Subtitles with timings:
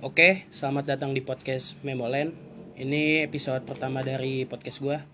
[0.00, 2.32] Oke, selamat datang di podcast Memoland.
[2.80, 5.04] Ini episode pertama dari podcast gua.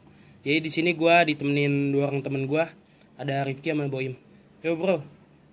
[0.46, 2.70] Jadi di sini gua ditemenin dua orang temen gua.
[3.18, 4.14] Ada Rifki sama Boim.
[4.62, 5.02] Yo bro,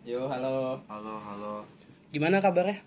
[0.06, 0.78] Yo, halo.
[0.86, 1.66] Halo, halo.
[2.14, 2.78] gimana kabarnya?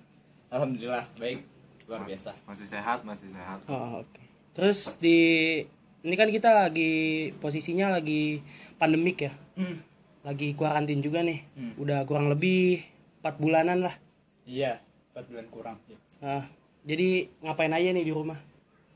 [0.54, 1.42] Alhamdulillah, baik.
[1.90, 2.38] Luar biasa.
[2.46, 3.66] Masih sehat, masih sehat.
[3.66, 4.22] Oh, oke.
[4.54, 5.18] Terus di
[6.06, 8.38] ini kan kita lagi posisinya lagi
[8.78, 9.34] pandemik ya.
[10.24, 11.44] Lagi kuarantin juga nih.
[11.54, 11.72] Hmm.
[11.76, 12.80] Udah kurang lebih
[13.20, 13.94] 4 bulanan lah.
[14.44, 14.80] Iya,
[15.12, 15.96] 4 bulan kurang sih.
[16.18, 16.48] Nah,
[16.82, 18.40] jadi ngapain aja nih di rumah?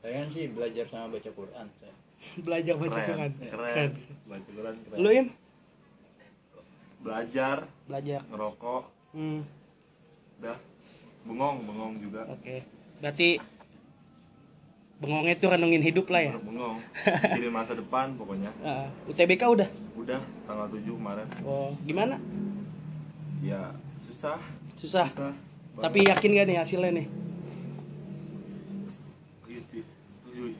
[0.01, 1.65] Saya kan sih belajar sama baca Quran.
[1.71, 1.93] Saya.
[2.45, 3.31] Belajar baca Keren, Quran.
[3.47, 3.91] keren.
[4.25, 4.97] Baca Quran keren.
[4.97, 5.27] Lu Im?
[6.99, 8.19] Belajar, Belajar.
[8.27, 9.41] ngerokok, Hmm,
[10.37, 10.57] udah.
[11.23, 12.21] Bengong, bengong juga.
[12.27, 12.55] oke.
[12.99, 13.39] Berarti
[14.99, 16.33] bengongnya itu renungin hidup lah ya.
[16.35, 16.77] Bengong.
[17.35, 18.51] Mikirin masa depan pokoknya.
[18.59, 19.67] Ah, UTBK udah.
[19.95, 21.27] Udah tanggal 7 kemarin.
[21.47, 22.19] Oh, gimana?
[23.39, 24.39] Ya, susah.
[24.75, 25.07] Susah.
[25.07, 25.33] Susah.
[25.79, 27.07] Tapi yakin gak nih hasilnya nih?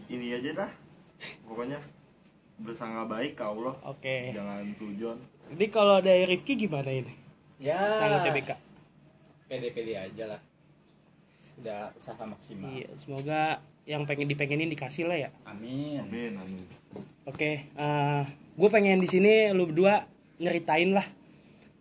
[0.09, 0.71] Ini aja dah.
[1.43, 1.79] Pokoknya
[2.59, 3.75] bersangka baik ke Allah.
[3.87, 4.31] Oke.
[4.35, 5.17] Jangan sujon.
[5.55, 7.13] Jadi kalau dari Rifki gimana ini?
[7.59, 8.49] Ya, Yang UTBK.
[9.49, 10.41] pede-pede aja lah.
[11.59, 12.69] Udah usaha maksimal.
[12.71, 15.29] Iya, semoga yang pengen dipengenin dikasih lah ya.
[15.49, 15.97] Amin.
[15.97, 16.61] Amin, amin.
[17.25, 17.65] Oke,
[18.53, 20.05] gue pengen di sini lu berdua
[20.37, 21.05] nyeritain lah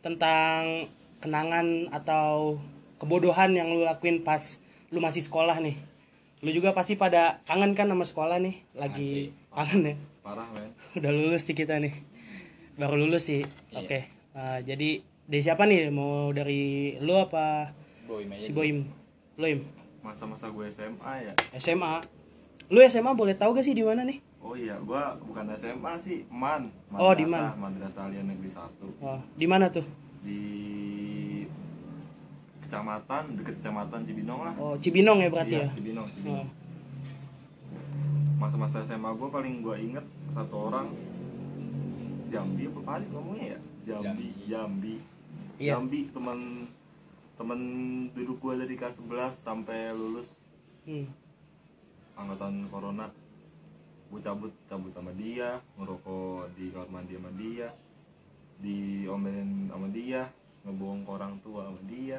[0.01, 0.89] tentang
[1.21, 2.57] kenangan atau
[2.97, 4.41] kebodohan yang lu lakuin pas
[4.89, 5.77] lu masih sekolah nih.
[6.41, 9.95] Lu juga pasti pada kangen kan sama sekolah nih, lagi kangen ya.
[10.25, 10.73] Parah, men.
[10.97, 11.93] Udah lulus di kita nih,
[12.81, 13.45] baru lulus sih.
[13.77, 15.93] Oke, eh, jadi dari siapa nih?
[15.93, 17.75] Mau dari lu apa
[18.09, 18.49] Boy aja.
[18.49, 18.87] si Boim?
[19.37, 19.61] Lu Im?
[20.09, 21.33] Masa-masa gue SMA ya.
[21.55, 22.01] SMA.
[22.69, 24.19] Lu SMA boleh tahu gak sih di mana nih?
[24.39, 26.73] Oh iya, gua bukan SMA sih, MAN.
[26.91, 27.75] Oh, di Madrasah, MAN.
[27.75, 29.05] Madrasah Aliyah Negeri 1.
[29.05, 29.85] Oh, di mana tuh?
[30.19, 30.41] di
[32.61, 35.69] kecamatan deket kecamatan Cibinong lah Oh, Cibinong ya berarti iya ya.
[35.73, 36.13] Cibinong, Oh.
[36.13, 36.49] Cibinong.
[38.37, 40.91] masa-masa SMA gue paling gue inget satu orang
[42.29, 43.59] Jambi apa kali ngomongnya ya
[43.89, 44.95] Jambi Jambi
[45.57, 45.75] Iya.
[45.75, 46.39] Jambi teman
[47.39, 47.61] teman
[48.13, 49.07] duduk gue dari kelas 11
[49.39, 50.29] sampai lulus.
[50.83, 51.07] Hmm.
[52.15, 53.07] angkatan corona.
[54.09, 57.69] Gue cabut cabut sama dia ngerokok di kamar mandi sama dia
[58.59, 60.27] diomelin sama dia
[60.61, 62.19] ngebohong ke orang tua sama dia.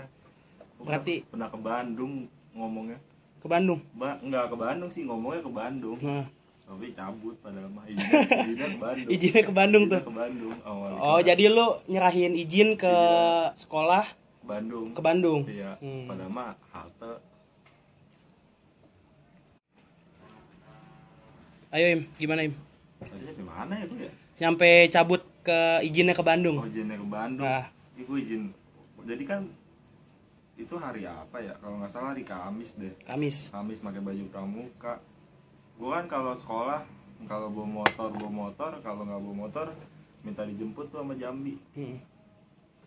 [0.78, 2.14] Gua Berarti- pernah, pernah ke Bandung
[2.54, 2.98] ngomongnya.
[3.40, 3.80] Ke Bandung.
[3.94, 5.98] ba nggak ke Bandung sih ngomongnya ke Bandung.
[6.00, 6.24] Nah,
[6.66, 9.10] tapi cabut pada mah izinnya, izinnya ke Bandung.
[9.10, 10.08] Izinnya ke Bandung Izinnya tuh.
[10.08, 12.96] ke Bandung awal Oh, jadi lu nyerahin izin ke
[13.58, 14.06] sekolah
[14.50, 15.42] Bandung ke Bandung.
[15.46, 16.10] iya Hmm.
[16.10, 17.14] pada mah halte
[21.70, 22.54] Ayo Im, gimana Im?
[23.30, 26.58] di mana ya tuh ya Nyampe cabut ke izinnya ke Bandung.
[26.58, 27.66] oh izinnya ke Bandung Nah.
[28.00, 28.50] Gua izin
[29.00, 29.42] jadi kan
[30.56, 33.48] itu hari apa ya kalau nggak salah hari Kamis deh Kamis.
[33.48, 35.00] Kamis pakai baju pramuka
[35.76, 36.84] gue kan kalau sekolah
[37.24, 39.68] kalau bawa motor bawa motor kalau nggak bawa motor
[40.20, 41.96] minta dijemput tuh sama Jambi Hmm.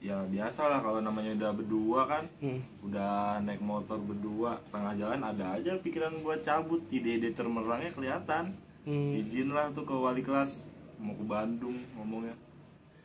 [0.02, 2.58] Ya biasa lah kalau namanya udah berdua kan Hmm.
[2.82, 8.50] udah naik motor berdua tengah jalan ada aja pikiran buat cabut ide-ide termerangnya kelihatan
[8.82, 9.14] Hmm.
[9.14, 10.66] izin lah tuh ke wali kelas
[10.98, 12.34] mau ke Bandung ngomongnya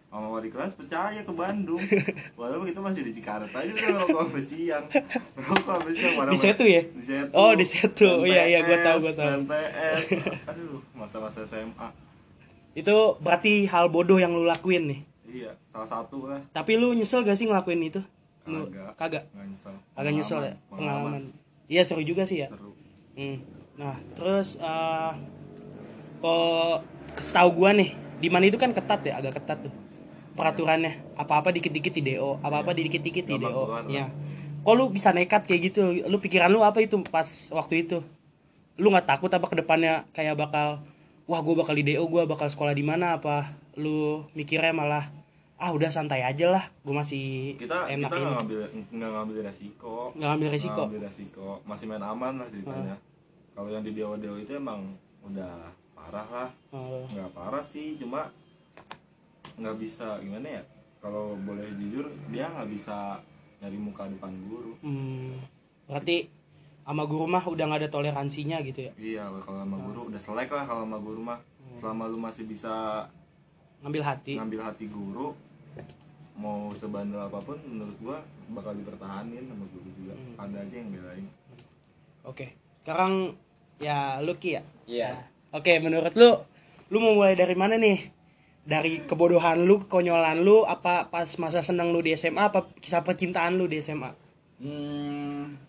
[0.07, 1.77] sama wali kelas percaya ke Bandung
[2.33, 4.85] walaupun kita masih di Cikarang aja udah ngerokok sampai siang
[5.35, 6.81] ngerokok sampai siang mana- Di Setu ya?
[6.81, 8.09] di Setu Oh, di Setu.
[8.17, 9.29] Main Iya, iya, gua PS, tahu, gua tahu.
[9.29, 10.01] main PS
[10.47, 11.87] aduh masa-masa SMA
[12.73, 14.99] Itu berarti hal bodoh yang lu lakuin nih.
[15.27, 17.99] Iya salah satu lah Tapi lu nyesel gak sih ngelakuin itu?
[18.43, 18.95] Lu Kagak.
[18.95, 19.23] kagak.
[19.29, 20.71] nggak nyesel Agak nyesel ya Pengalaman.
[20.71, 21.23] pengalaman.
[21.67, 22.47] Iya seru juga sih ya.
[22.47, 22.71] seru
[23.13, 23.37] Hmm.
[23.75, 25.11] Nah, terus eh
[26.17, 26.85] kok
[27.17, 29.73] setahu gua nih, di mana itu kan ketat ya, agak ketat tuh
[30.33, 30.93] peraturannya.
[31.15, 33.73] Apa-apa dikit-dikit di DO, apa-apa dikit-dikit di DO.
[33.89, 34.05] Iya.
[34.61, 35.81] Kok lu bisa nekat kayak gitu?
[36.05, 38.05] Lu pikiran lu apa itu pas waktu itu?
[38.77, 40.77] Lu nggak takut apa ke depannya kayak bakal
[41.27, 43.51] wah gua bakal di DO, gua bakal sekolah di mana apa?
[43.75, 45.05] Lu mikirnya malah
[45.57, 48.23] ah udah santai aja lah, gua masih kita enak kita ini.
[48.23, 48.59] nggak ngambil
[48.89, 50.81] nggak ngambil resiko Nggak ngambil resiko.
[50.83, 52.95] Ngambil resiko masih main aman lah ceritanya
[53.51, 54.85] kalau yang di dewa dewa itu emang
[55.23, 57.03] udah parah lah Oh.
[57.05, 58.29] nggak parah sih cuma
[59.55, 60.63] nggak bisa gimana ya
[60.97, 63.17] kalau boleh jujur dia nggak bisa
[63.57, 65.33] nyari muka depan guru Hmm,
[65.85, 66.29] berarti
[66.87, 68.91] sama guru mah udah nggak ada toleransinya gitu ya.
[68.95, 71.39] Iya kalau sama guru udah selek lah kalau sama guru mah.
[71.83, 73.03] Selama lu masih bisa
[73.83, 74.39] ngambil hati.
[74.39, 75.35] ngambil hati guru
[76.39, 78.17] mau sebandel apa pun menurut gua
[78.55, 80.15] bakal dipertahanin sama guru juga.
[80.39, 81.27] Ada aja yang belain.
[82.23, 82.55] Oke
[82.87, 83.35] sekarang
[83.83, 84.63] ya Lucky ya?
[84.87, 85.11] Iya.
[85.51, 86.39] oke menurut lu
[86.87, 87.99] lu mau mulai dari mana nih?
[88.63, 93.59] Dari kebodohan lu kekonyolan lu apa pas masa senang lu di SMA apa kisah percintaan
[93.59, 94.11] lu di SMA
[94.63, 95.66] hmm,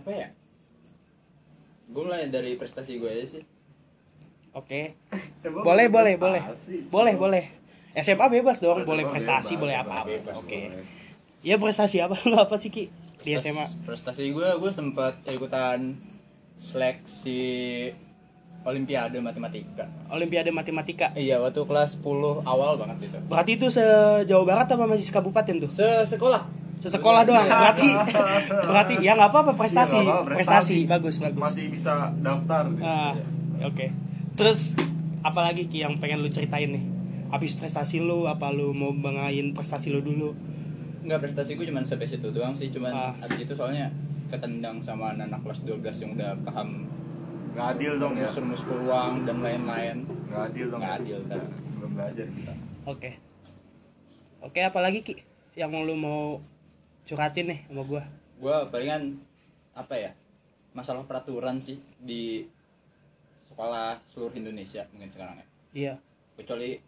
[0.00, 0.28] apa ya?
[1.92, 3.44] Gue mulai dari prestasi gue aja sih.
[4.56, 4.96] Oke.
[5.46, 6.88] Emang boleh boleh prestasi?
[6.88, 7.44] boleh boleh.
[7.44, 7.60] Boleh
[7.98, 10.46] SMA bebas dong SMA boleh bebas, prestasi boleh bebas, apa apa bebas, oke.
[10.46, 10.86] boleh.
[11.42, 12.14] ya prestasi apa?
[12.30, 12.84] Lu apa sih ki?
[13.20, 15.98] Di SMA prestasi gue gue sempat ikutan
[16.62, 17.42] seleksi
[18.60, 19.88] olimpiade matematika.
[20.12, 21.08] Olimpiade Matematika.
[21.16, 23.18] Iya waktu kelas 10 awal banget itu.
[23.26, 25.70] Berarti itu sejauh barat apa masih sekabupaten tuh?
[25.72, 26.44] Se sekolah
[26.80, 27.88] sesekolah doang berarti
[28.48, 33.12] berarti ya nggak apa-apa prestasi Iya, nggak apa-apa, prestasi bagus bagus masih bisa daftar Ah,
[33.62, 33.86] oke.
[34.32, 34.74] Terus
[35.20, 36.84] apalagi Ki yang pengen lu ceritain nih?
[37.28, 40.32] Habis prestasi lu apa lu mau banggain prestasi lu dulu?
[41.00, 43.12] Enggak prestasi gue cuma sampai situ doang sih cuman Ah.
[43.20, 43.92] abis itu soalnya
[44.26, 46.88] ketendang sama anak kelas 12 yang udah paham
[47.50, 51.40] nggak adil dong ya rumus-rumus peluang dan lain-lain nggak adil dong Nggak adil, kan.
[51.74, 52.52] belum belajar kita
[52.86, 53.10] Oke.
[54.40, 55.14] Oke, apalagi Ki
[55.52, 56.38] yang lu mau
[57.10, 58.02] curhatin nih sama gua?
[58.38, 59.18] gue palingan
[59.74, 60.10] apa ya
[60.70, 62.46] masalah peraturan sih di
[63.44, 65.94] sekolah seluruh Indonesia mungkin sekarang ya Iya.
[66.34, 66.78] kecuali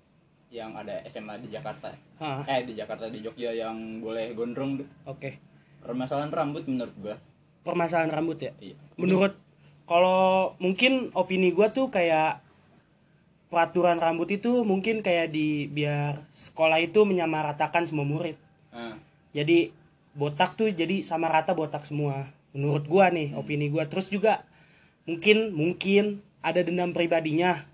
[0.48, 5.30] yang ada SMA di Jakarta Ah, eh di Jakarta di Jogja yang boleh gondrong oke.
[5.80, 7.16] permasalahan rambut menurut gua
[7.62, 8.52] Permasalahan rambut ya.
[8.58, 9.34] iya Menurut
[9.84, 12.38] kalau mungkin opini gua tuh kayak
[13.48, 18.34] peraturan rambut itu mungkin kayak di biar sekolah itu menyamaratakan semua murid.
[18.70, 18.96] Ah,
[19.30, 19.68] jadi
[20.12, 22.28] botak tuh jadi sama rata botak semua.
[22.52, 23.88] Menurut gua nih opini gua.
[23.88, 24.44] Terus juga
[25.08, 27.64] mungkin mungkin ada dendam pribadinya.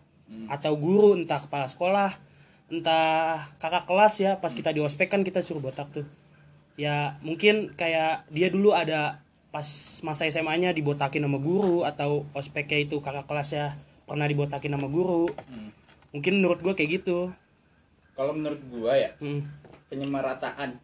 [0.52, 2.12] Atau guru entah kepala sekolah
[2.68, 6.04] entah kakak kelas ya pas kita di ospek kan kita suruh botak tuh.
[6.76, 9.64] Ya mungkin kayak dia dulu ada pas
[10.04, 13.66] masa SMA-nya dibotakin sama guru atau ospeknya itu kakak kelas ya
[14.04, 15.32] pernah dibotakin sama guru.
[15.48, 15.72] Hmm.
[16.08, 17.32] mungkin menurut gua kayak gitu.
[18.16, 19.44] Kalau menurut gua ya hmm,
[19.88, 20.76] penyemarataan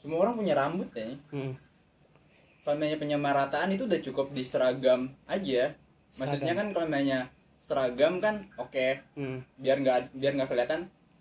[0.00, 1.52] semua orang punya rambut ya hmm.
[2.64, 5.72] kalau namanya penyemarataan itu udah cukup di seragam aja.
[6.20, 7.30] Maksudnya kan kalau namanya
[7.64, 9.00] seragam kan oke.
[9.16, 9.40] Hmm.
[9.56, 10.80] biar nggak biar nggak kelihatan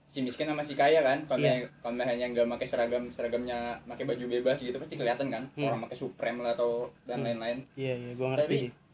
[0.09, 1.23] si miskin sama si kaya kan.
[1.29, 1.47] Kalau
[1.79, 5.43] kalau misalnya nggak pakai seragam seragamnya pakai baju bebas gitu pasti kelihatan kan.
[5.55, 5.67] Hmm.
[5.71, 7.63] orang pakai supreme lah atau dan lain-lain.
[7.79, 8.87] Iya iya gua ngerti Tapi-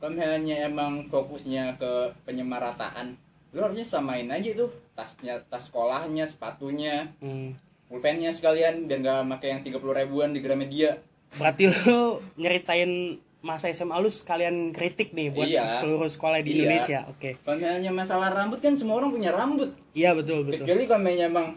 [0.00, 1.92] kalau misalnya emang fokusnya ke
[2.24, 3.12] penyemarataan
[3.50, 7.10] lu harusnya samain aja tuh tasnya tas sekolahnya sepatunya.
[7.18, 7.54] Hmm.
[7.90, 10.94] Pulpennya sekalian biar nggak pakai yang 30 ribuan di Gramedia
[11.32, 12.00] Berarti lu
[12.36, 15.78] nyeritain masa SMA lu sekalian kritik nih buat Iya.
[15.78, 16.56] seluruh sekolah di Iya.
[16.60, 16.98] Indonesia.
[17.08, 17.38] Oke.
[17.40, 20.62] kalau misalnya masalah rambut kan semua orang punya rambut Iya betul betul.
[20.62, 21.48] kecuali kalau misalnya emang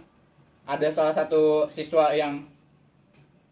[0.64, 2.40] ada salah satu siswa yang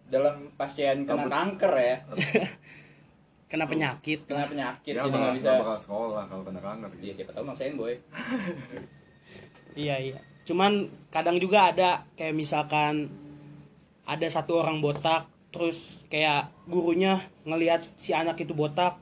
[0.07, 1.29] dalam pasien kena Rambut.
[1.29, 1.97] kanker ya
[3.51, 4.23] Kena penyakit.
[4.23, 7.17] kena penyakit dia jadi nggak bisa bakal sekolah kalau kena kanker Iya gitu.
[7.19, 7.93] siapa tahu maksain boy
[9.73, 10.17] Iya iya.
[10.45, 13.09] Cuman kadang juga ada kayak misalkan
[14.05, 18.95] ada satu orang botak terus kayak gurunya ngelihat si anak itu botak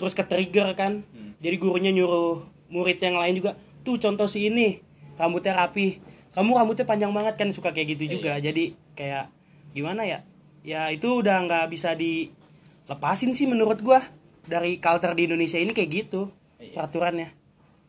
[0.00, 1.04] terus ke trigger kan.
[1.12, 1.36] Hmm.
[1.40, 2.40] Jadi gurunya nyuruh
[2.72, 3.52] murid yang lain juga
[3.84, 4.80] tuh contoh si ini
[5.20, 6.00] rambutnya rapi.
[6.32, 8.38] Kamu rambutnya panjang banget kan suka kayak gitu juga.
[8.40, 9.28] Jadi kayak
[9.76, 10.24] gimana ya?
[10.64, 14.00] Ya itu udah nggak bisa dilepasin sih menurut gua
[14.46, 16.76] dari culture di Indonesia ini kayak gitu Iya.
[16.76, 17.28] peraturannya.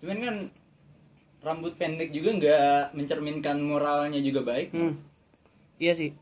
[0.01, 0.35] cuman kan
[1.41, 2.59] rambut pendek juga nggak
[2.93, 4.93] mencerminkan moralnya juga baik Hmm.
[5.75, 6.13] Iya sih.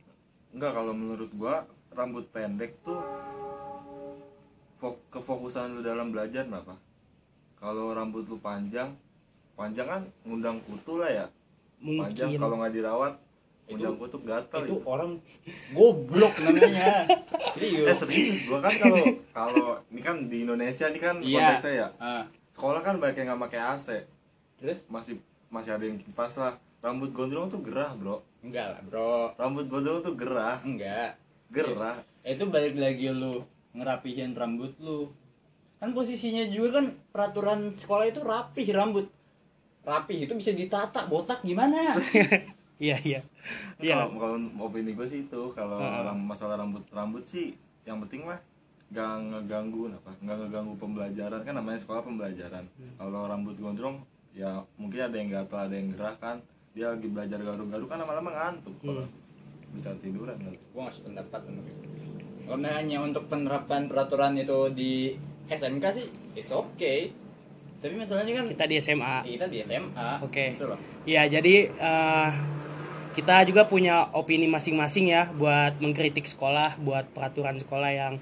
[0.50, 3.04] Enggak kalau menurut gua rambut pendek tuh
[4.78, 6.80] fok- kefokusan lu dalam belajar kenapa?
[7.56, 8.95] Kalau rambut lu panjang,
[9.54, 11.26] panjang kan ngundang kutu lah ya.
[11.78, 12.40] Panjang Mungkin.
[12.40, 14.83] kalau nggak dirawat Itu- ngundang kutu gatal itu itu.
[14.85, 15.11] orang
[15.69, 17.04] goblok namanya
[17.49, 18.97] Eh serius serius gua kan kalau
[19.30, 21.35] kalau ini kan di Indonesia ini kan Iya.
[21.38, 21.88] konteksnya ya.
[21.99, 23.88] Ah, Sekolah kan banyak yang nggak pakai AC.
[24.59, 25.16] Terus Masih
[25.47, 26.54] masih ada yang kipas lah.
[26.80, 28.23] Rambut gondrong tuh gerah, Bro.
[28.39, 31.99] enggak lah bro Rambut gondrong tuh gerah, enggak gerah.
[32.21, 35.09] itu balik lagi lu ngerapihin rambut lu
[35.75, 39.07] kan posisinya juga kan peraturan sekolah itu rapih rambut
[39.81, 41.95] rapih itu bisa ditata botak gimana
[42.80, 43.19] Iya iya.
[43.78, 43.95] Iya.
[43.99, 47.51] Kalau kalau opini gue sih itu kalau ram- masalah rambut rambut sih
[47.83, 48.39] yang penting mah
[48.89, 52.94] nggak ngeganggu apa nggak ngeganggu pembelajaran kan namanya sekolah pembelajaran Hmm.
[52.95, 53.99] kalau rambut gondrong
[54.31, 56.38] ya mungkin ada yang gatal ada yang gerah kan
[56.71, 59.12] dia lagi belajar garu-garu kan lama-lama ngantuk kalau Hmm.
[59.69, 61.62] bisa tiduran kan gua ngasih pendapat sama
[62.48, 64.94] kalau hanya untuk penerapan peraturan itu di
[65.45, 67.14] SMK sih it's okay
[67.80, 69.16] tapi masalahnya kan Kita di SMA.
[69.24, 70.52] kita di SMA Oke.
[70.54, 72.30] gitu loh Ya jadi eh,
[73.09, 78.14] kita juga punya opini masing-masing ya buat mengkritik sekolah, buat peraturan sekolah yang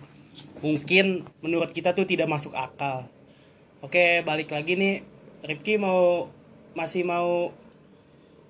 [0.60, 3.06] mungkin menurut kita tuh tidak masuk akal.
[3.80, 4.96] Oke balik lagi nih,
[5.46, 6.30] Rifki mau
[6.74, 7.54] masih mau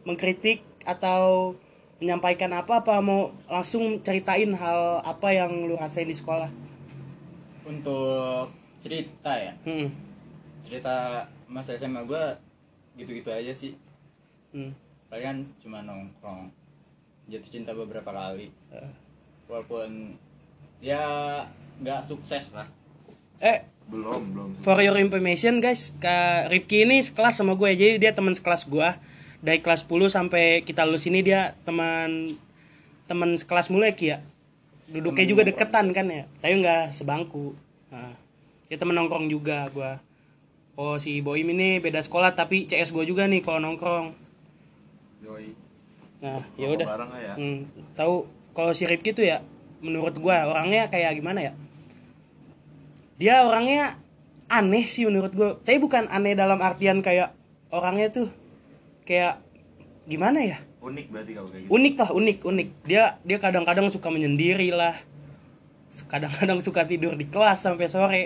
[0.07, 1.55] mengkritik atau
[1.99, 6.47] menyampaikan apa apa mau langsung ceritain hal apa yang lu rasain di sekolah
[7.67, 8.47] untuk
[8.79, 9.89] cerita ya hmm.
[10.63, 12.23] cerita masa SMA gue
[12.97, 13.75] gitu-gitu aja sih
[14.47, 14.71] Hmm.
[15.11, 16.47] palingan cuma nongkrong
[17.27, 18.91] jatuh cinta beberapa kali Eh.
[19.51, 20.15] walaupun
[20.79, 21.03] ya
[21.83, 22.63] nggak sukses lah
[23.37, 24.49] eh belum belum.
[24.59, 28.89] for your information guys Kak Rifki ini sekelas sama gue jadi dia teman sekelas gue
[29.39, 32.33] dari kelas 10 sampai kita lulus ini dia teman
[33.07, 34.19] teman sekelas mulai Ki ya.
[34.87, 37.55] Duduknya juga deketan kan ya tapi nggak sebangku.
[37.91, 38.15] Nah,
[38.67, 39.91] dia temen nongkrong juga gue
[40.77, 44.13] oh si Boim ini beda sekolah tapi CS gue juga nih kalau nongkrong.
[45.23, 45.53] Yoi.
[46.17, 46.87] nah ya Rokok udah.
[46.89, 47.33] bareng lah ya.
[47.37, 47.59] Hmm,
[47.93, 48.25] tahu
[48.57, 49.37] kalau si Rifki tuh ya
[49.85, 51.53] menurut gua orangnya kayak gimana ya
[53.17, 53.97] dia orangnya
[54.47, 55.57] aneh sih menurut gua.
[55.65, 57.33] Tapi bukan aneh dalam artian kayak
[57.73, 58.29] orangnya tuh
[59.03, 59.41] kayak
[60.07, 60.57] gimana ya?
[60.79, 61.73] Unik berarti kalau kayak gitu.
[61.73, 62.67] Unik lah unik unik.
[62.87, 64.95] Dia dia kadang-kadang suka menyendiri lah.
[66.07, 68.23] Kadang-kadang suka tidur di kelas sampai sore.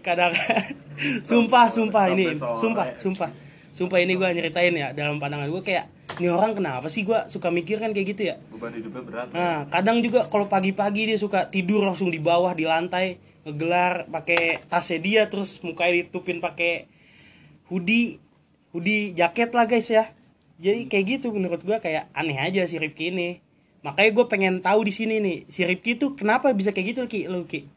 [0.00, 0.32] Kadang
[1.28, 2.32] sumpah sumpah ini.
[2.38, 3.30] sumpah sumpah.
[3.76, 7.52] Sumpah ini gua nyeritain ya dalam pandangan gua kayak ini orang kenapa sih gua suka
[7.52, 8.40] mikir kan kayak gitu ya?
[8.48, 9.28] Beban hidupnya berat.
[9.36, 14.58] Nah, kadang juga kalau pagi-pagi dia suka tidur langsung di bawah di lantai, ngegelar pakai
[14.66, 16.90] tasnya dia terus mukanya ditutupin pakai
[17.70, 18.18] hoodie,
[18.74, 20.10] hoodie jaket lah guys ya.
[20.58, 23.38] Jadi kayak gitu menurut gua kayak aneh aja si Rifki ini.
[23.86, 27.30] Makanya gue pengen tahu di sini nih, si Rifki tuh kenapa bisa kayak gitu Ki,
[27.30, 27.70] lu Ki?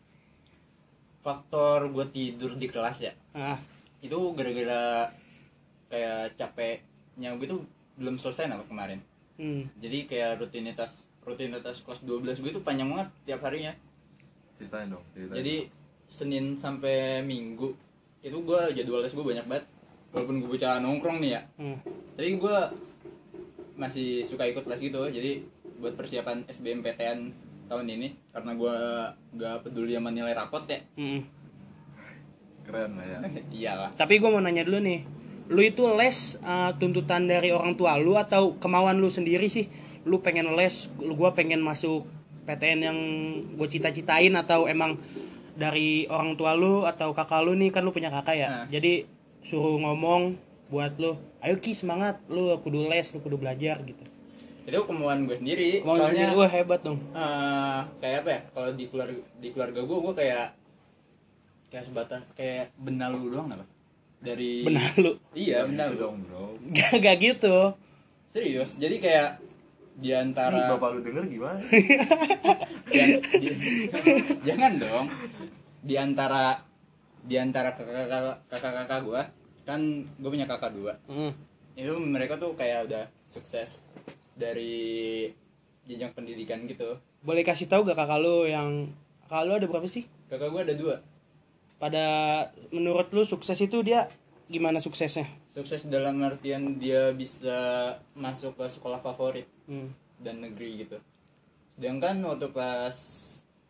[1.30, 3.60] faktor gue tidur di kelas ya Ah,
[4.02, 5.12] itu gara-gara
[5.92, 7.62] kayak capeknya gue tuh
[8.00, 9.00] belum selesai apa kemarin
[9.38, 13.76] hmm, jadi kayak rutinitas rutinitas kelas 12 gue tuh panjang banget tiap harinya
[14.60, 15.56] ceritain dong ceritain jadi
[16.10, 17.90] Senin sampai Minggu
[18.20, 19.66] itu gue jadwal les gue banyak banget.
[20.10, 21.42] Walaupun gue bocah nongkrong nih ya.
[21.62, 21.78] Hmm,
[22.18, 22.58] tapi gue
[23.80, 25.02] masih suka ikut les gitu.
[25.08, 25.32] Jadi
[25.80, 27.20] buat persiapan SBMPTN
[27.70, 28.76] tahun ini karena gue
[29.38, 30.82] gak peduli sama nilai rapot ya.
[30.98, 31.22] Hmm.
[32.66, 33.18] keren lah ya.
[33.62, 33.90] Iyalah.
[33.96, 35.02] Tapi gue mau nanya dulu nih,
[35.50, 39.70] lu itu les uh, tuntutan dari orang tua lu atau kemauan lu sendiri sih?
[40.06, 42.06] Lu pengen les, lu gua pengen masuk
[42.50, 42.98] PTN yang
[43.54, 44.98] gue cita-citain atau emang
[45.54, 48.66] dari orang tua lu atau kakak lu nih kan lu punya kakak ya, Nah.
[48.68, 49.06] jadi
[49.40, 50.34] suruh ngomong
[50.68, 54.02] buat lu, ayo ki semangat, lu kudu les, lu kudu belajar gitu.
[54.62, 55.82] itu kemauan gue sendiri.
[55.82, 57.02] Mau soalnya wah hebat dong.
[57.12, 58.42] eh, kayak apa ya?
[58.48, 60.46] Kalau di keluarga di keluarga gue gue kayak
[61.70, 63.66] kayak sebatas kayak benar lu doang apa?
[64.20, 66.04] Dari Benar lu, iya benar Gitu lu.
[66.04, 67.56] Dong bro gak, gak gitu.
[68.28, 68.76] serius.
[68.76, 69.42] Jadi kayak
[70.00, 71.60] di Ih, antara bapak lu denger gimana
[72.90, 73.60] Jan- di-
[74.42, 75.08] jangan dong
[75.82, 76.56] di antara
[77.22, 78.08] di antara kakak
[78.48, 79.22] kakak kakak gue
[79.64, 79.80] kan
[80.16, 81.36] gue punya kakak dua Hmm.
[81.74, 83.84] itu mereka tuh kayak udah sukses
[84.34, 85.28] dari
[85.84, 88.88] jenjang pendidikan gitu Boleh kasih tahu gak kakak lu yang
[89.24, 90.08] kakak lu ada berapa sih?
[90.26, 90.96] kakak gue ada dua
[91.76, 92.06] pada
[92.70, 94.08] menurut lu sukses itu dia
[94.46, 95.28] gimana suksesnya?
[95.52, 97.60] sukses dalam artian dia bisa
[98.14, 99.90] masuk ke sekolah favorit Hmm.
[100.20, 100.98] dan negeri gitu
[101.74, 102.98] sedangkan waktu pas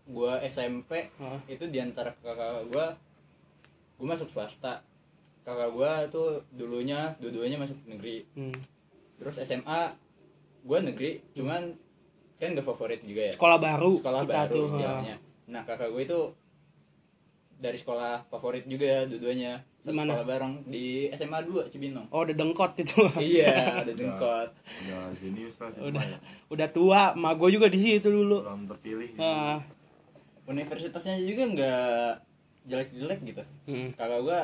[0.07, 1.37] gue SMP Hah?
[1.45, 2.85] itu di antara kakak gue
[3.95, 4.81] gue masuk swasta
[5.43, 8.55] kakak gue tuh dulunya dua-duanya masuk negeri Hmm.
[9.15, 9.91] terus SMA
[10.61, 11.75] gue negeri cuman
[12.35, 14.65] kan gak favorit juga ya Sekolah baru sekolah kita baru tuh.
[14.71, 15.15] istilahnya
[15.45, 16.19] nah kakak gue itu
[17.59, 20.15] dari sekolah favorit juga dua-duanya Satu Di mana?
[20.15, 23.03] sekolah bareng di SMA 2 Cibinong Oh udah dengkot itu.
[23.35, 24.49] iya ada dengkot
[24.87, 26.17] udah jenius lah udah ya.
[26.47, 27.03] udah tua.
[27.19, 28.47] Ma gue juga di situ dulu.
[28.47, 29.19] orang terpilih gitu.
[29.19, 29.59] Nah,
[30.47, 32.09] universitasnya juga nggak
[32.65, 33.89] jelek-jelek gitu hmm.
[33.99, 34.39] kakak gue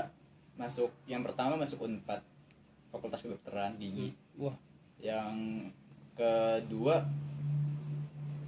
[0.56, 2.20] masuk yang pertama masuk unpad
[2.94, 4.56] fakultas kedokteran gigi Wah,
[5.00, 5.68] yang
[6.16, 7.04] kedua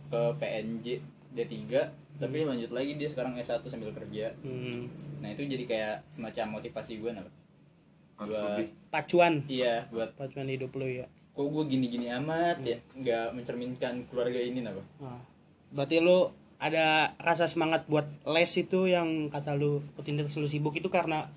[0.08, 1.04] ke PNJ
[1.40, 1.70] D3
[2.18, 4.34] tapi lanjut lagi dia sekarang S1 sambil kerja.
[4.42, 4.90] Hmm.
[5.20, 7.26] nah itu jadi kayak semacam motivasi gue nah
[8.18, 11.06] harus Buat- pacuan, iya buat pacuan hidup lu ya.
[11.32, 12.82] kok gue gini-gini amat ya?
[12.92, 14.74] Nggak mencerminkan keluarga ini nah.
[14.98, 15.22] Nah,
[15.70, 16.26] berarti lu
[16.58, 21.30] ada rasa semangat buat les itu yang kata lu rutinitas lu sibuk itu karena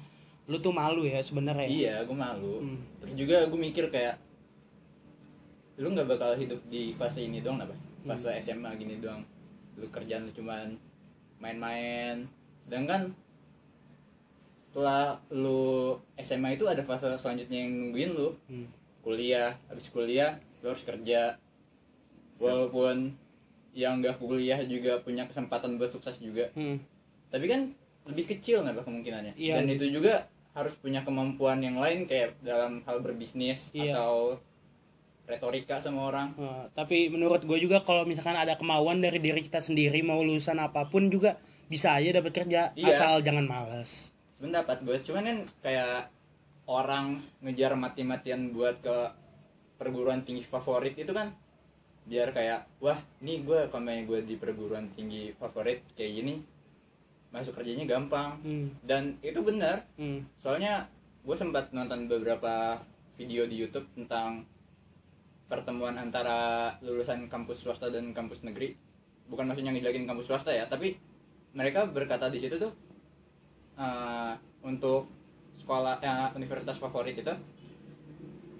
[0.49, 1.69] lu tuh malu ya sebenarnya.
[1.69, 2.64] iya gue malu.
[2.64, 2.80] Hmm.
[2.99, 4.16] terus juga gue mikir kayak
[5.76, 9.21] lu nggak bakal hidup di fase ini doang apa fase SMA gini doang
[9.81, 10.77] lu kerjaan lu cuman
[11.39, 12.29] main-main
[12.63, 13.11] sedangkan
[14.71, 18.69] setelah lu SMA itu ada fase selanjutnya yang nungguin lu Hmm.
[19.01, 21.35] kuliah habis kuliah lu harus kerja
[22.37, 23.11] walaupun
[23.73, 26.79] yang nggak kuliah juga punya kesempatan buat sukses juga Hmm.
[27.29, 27.67] tapi kan
[28.05, 29.59] lebih kecil nggak kemungkinannya Iya.
[29.59, 33.95] dan itu juga harus punya kemampuan yang lain kayak dalam hal berbisnis Iya.
[33.95, 34.39] atau
[35.31, 39.59] retorika sama orang Nah, tapi menurut gue juga kalau misalkan ada kemauan dari diri kita
[39.59, 42.91] sendiri mau lulusan apa pun juga bisa aja dapat kerja Iya.
[42.91, 46.11] asal jangan malas pendapat gue cuman kan kayak
[46.67, 47.07] orang
[47.41, 48.97] ngejar mati-matian buat ke
[49.77, 51.31] perguruan tinggi favorit itu kan
[52.05, 56.35] biar kayak wah ini gue kalau gue di perguruan tinggi favorit kayak gini
[57.31, 58.83] masuk kerjanya gampang hmm.
[58.83, 60.19] dan itu benar Hmm.
[60.43, 60.91] soalnya
[61.23, 62.81] gue sempat nonton beberapa
[63.15, 64.43] video di YouTube tentang
[65.50, 68.78] pertemuan antara lulusan kampus swasta dan kampus negeri
[69.26, 70.95] bukan maksudnya ngejelekin kampus swasta ya tapi
[71.59, 72.71] mereka berkata di situ tuh
[73.75, 75.11] eh, untuk
[75.59, 77.35] sekolah eh, universitas favorit itu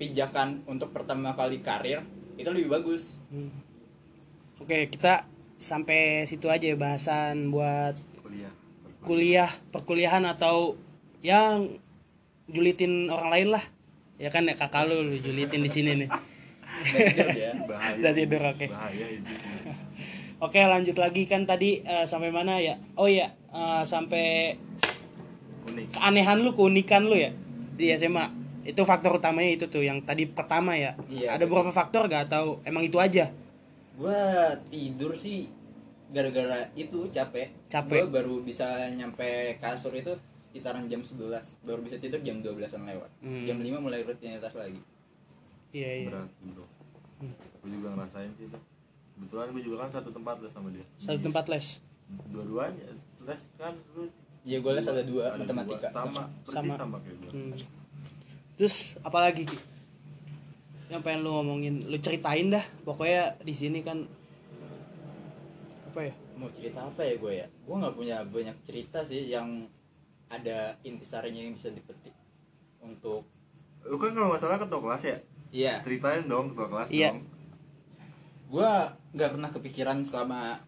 [0.03, 2.03] pijakan untuk pertama kali karir
[2.35, 3.47] itu lebih bagus Hmm.
[4.61, 5.25] Oke, kita
[5.57, 8.53] sampai situ aja ya bahasan buat kuliah
[9.01, 10.77] kuliah, perkuliahan atau
[11.25, 11.81] yang
[12.49, 13.65] julitin orang lain lah.
[14.21, 16.11] Ya kan ya kakak lu, lu julitin di sini nih.
[16.81, 18.67] Ya bahaya Udah tidur, oke.
[18.67, 19.25] bahaya itu.
[20.41, 22.81] Oke, lanjut lagi kan tadi eh, sampai mana ya?
[22.95, 24.57] Oh iya, eh, sampai
[25.63, 27.29] unik keanehan lu, keunikan lu ya
[27.75, 28.25] di SMA.
[28.63, 30.97] Itu faktor utamanya itu tuh yang tadi pertama ya.
[31.07, 33.29] Iya, Ada beberapa faktor gak atau emang itu aja?
[33.93, 34.23] gue
[34.67, 35.45] tidur sih
[36.09, 38.01] gara-gara itu capek Capek.
[38.01, 41.21] gue baru bisa nyampe kasur itu sekitaran jam 11
[41.63, 43.45] baru bisa tidur jam 12an lewat Hmm.
[43.45, 44.81] jam 5 mulai rutinitas lagi
[45.71, 46.07] Iya, iya.
[46.09, 46.65] berat bro
[47.21, 48.59] gue juga ngerasain sih itu
[49.15, 51.67] kebetulan gue juga kan satu tempat les sama dia Satu tempat les.
[52.27, 52.85] dua-duanya
[53.23, 54.09] les kan lu
[54.43, 55.95] ya gue les ada dua ada matematika dua.
[55.95, 56.75] sama Sama.
[56.75, 57.53] sama, kayak gue Hmm.
[58.57, 59.57] Terus apalagi Ki?
[60.89, 62.61] Yang pengen lu ngomongin, lu ceritain dah.
[62.83, 64.05] Pokoknya di sini kan
[65.87, 66.13] apa ya?
[66.37, 69.69] mau cerita apa ya gue ya gue nggak punya banyak cerita sih yang
[70.29, 72.17] ada intisarinya yang bisa dipetik
[72.81, 73.29] untuk
[73.83, 75.17] lu kan kalau masalah ketua kelas ya
[75.51, 75.79] iya.
[75.81, 77.11] Ceritain dong ketua kelas Iya.
[77.11, 77.23] dong.
[78.49, 78.71] Gue
[79.13, 80.59] nggak pernah kepikiran selama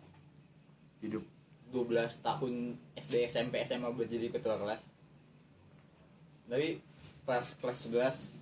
[0.98, 1.24] hidup.
[1.68, 1.88] 12
[2.20, 2.52] tahun
[2.94, 4.85] SD SMP SMA buat jadi ketua kelas.
[6.44, 6.76] Tapi
[7.22, 8.37] pas kelas 11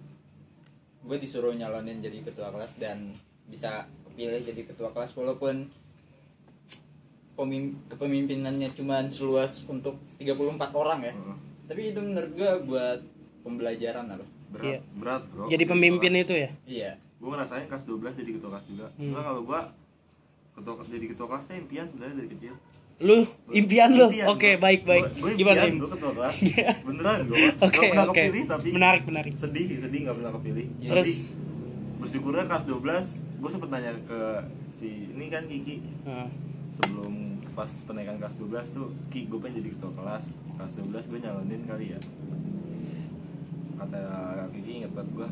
[1.01, 3.15] gue disuruh nyalonin jadi ketua kelas dan
[3.47, 5.65] bisa kepilih jadi ketua kelas walaupun
[7.33, 11.13] pemim- kepemimpinannya cuma seluas untuk 34 orang ya.
[11.13, 11.39] Heeh.
[11.65, 13.01] tapi itu menurut gue buat
[13.41, 14.79] pembelajaran apa berat Iya.
[14.95, 16.51] berat bro Jadi pemimpin itu ya?
[16.65, 19.11] iya gue ngerasain kelas 12 jadi ketua kelas juga Hmm.
[19.11, 19.61] Karena kalau gue
[20.53, 22.55] ketua jadi ketua kelasnya impian sebenarnya dari kecil
[23.01, 23.17] Lu
[23.51, 24.13] impian lu.
[24.29, 24.63] Oke, gua.
[24.63, 25.05] baik baik.
[25.11, 25.79] Gua- gua Gimana impian Im?
[25.79, 26.69] gua ketua kelas Iya.
[26.83, 28.21] beneran gue Oke, pernah oke.
[28.21, 29.33] kepilih tapi Menarik, menarik.
[29.35, 31.49] sedih sedih nggak pernah kepilih Terus Tapi
[31.99, 33.07] bersyukurnya kelas 12
[33.39, 34.21] gue sempet nanya ke
[34.75, 36.29] si ini kan Kiki Nah,
[36.71, 37.13] sebelum
[37.51, 41.63] pas penaikan kelas 12 tuh Ki gue pengen jadi ketua kelas kelas 12 gue nyalonin
[41.65, 42.01] kali ya
[43.81, 43.99] kata
[44.51, 45.29] Kiki inget banget gue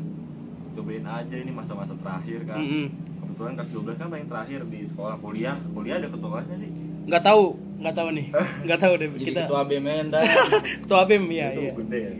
[0.69, 2.87] cobain aja ini masa-masa terakhir kan mm-mm.
[3.19, 6.71] kebetulan kelas 12 kan paling terakhir di sekolah kuliah kuliah ada ketua kelasnya sih
[7.09, 7.43] nggak tahu,
[7.81, 8.27] nggak tahu nih.
[8.69, 9.41] Nggak tahu deh jadi kita.
[9.49, 10.21] ketua BMN dan
[10.85, 11.71] Ketua BEM ya, itu iya.
[11.73, 12.11] gede ya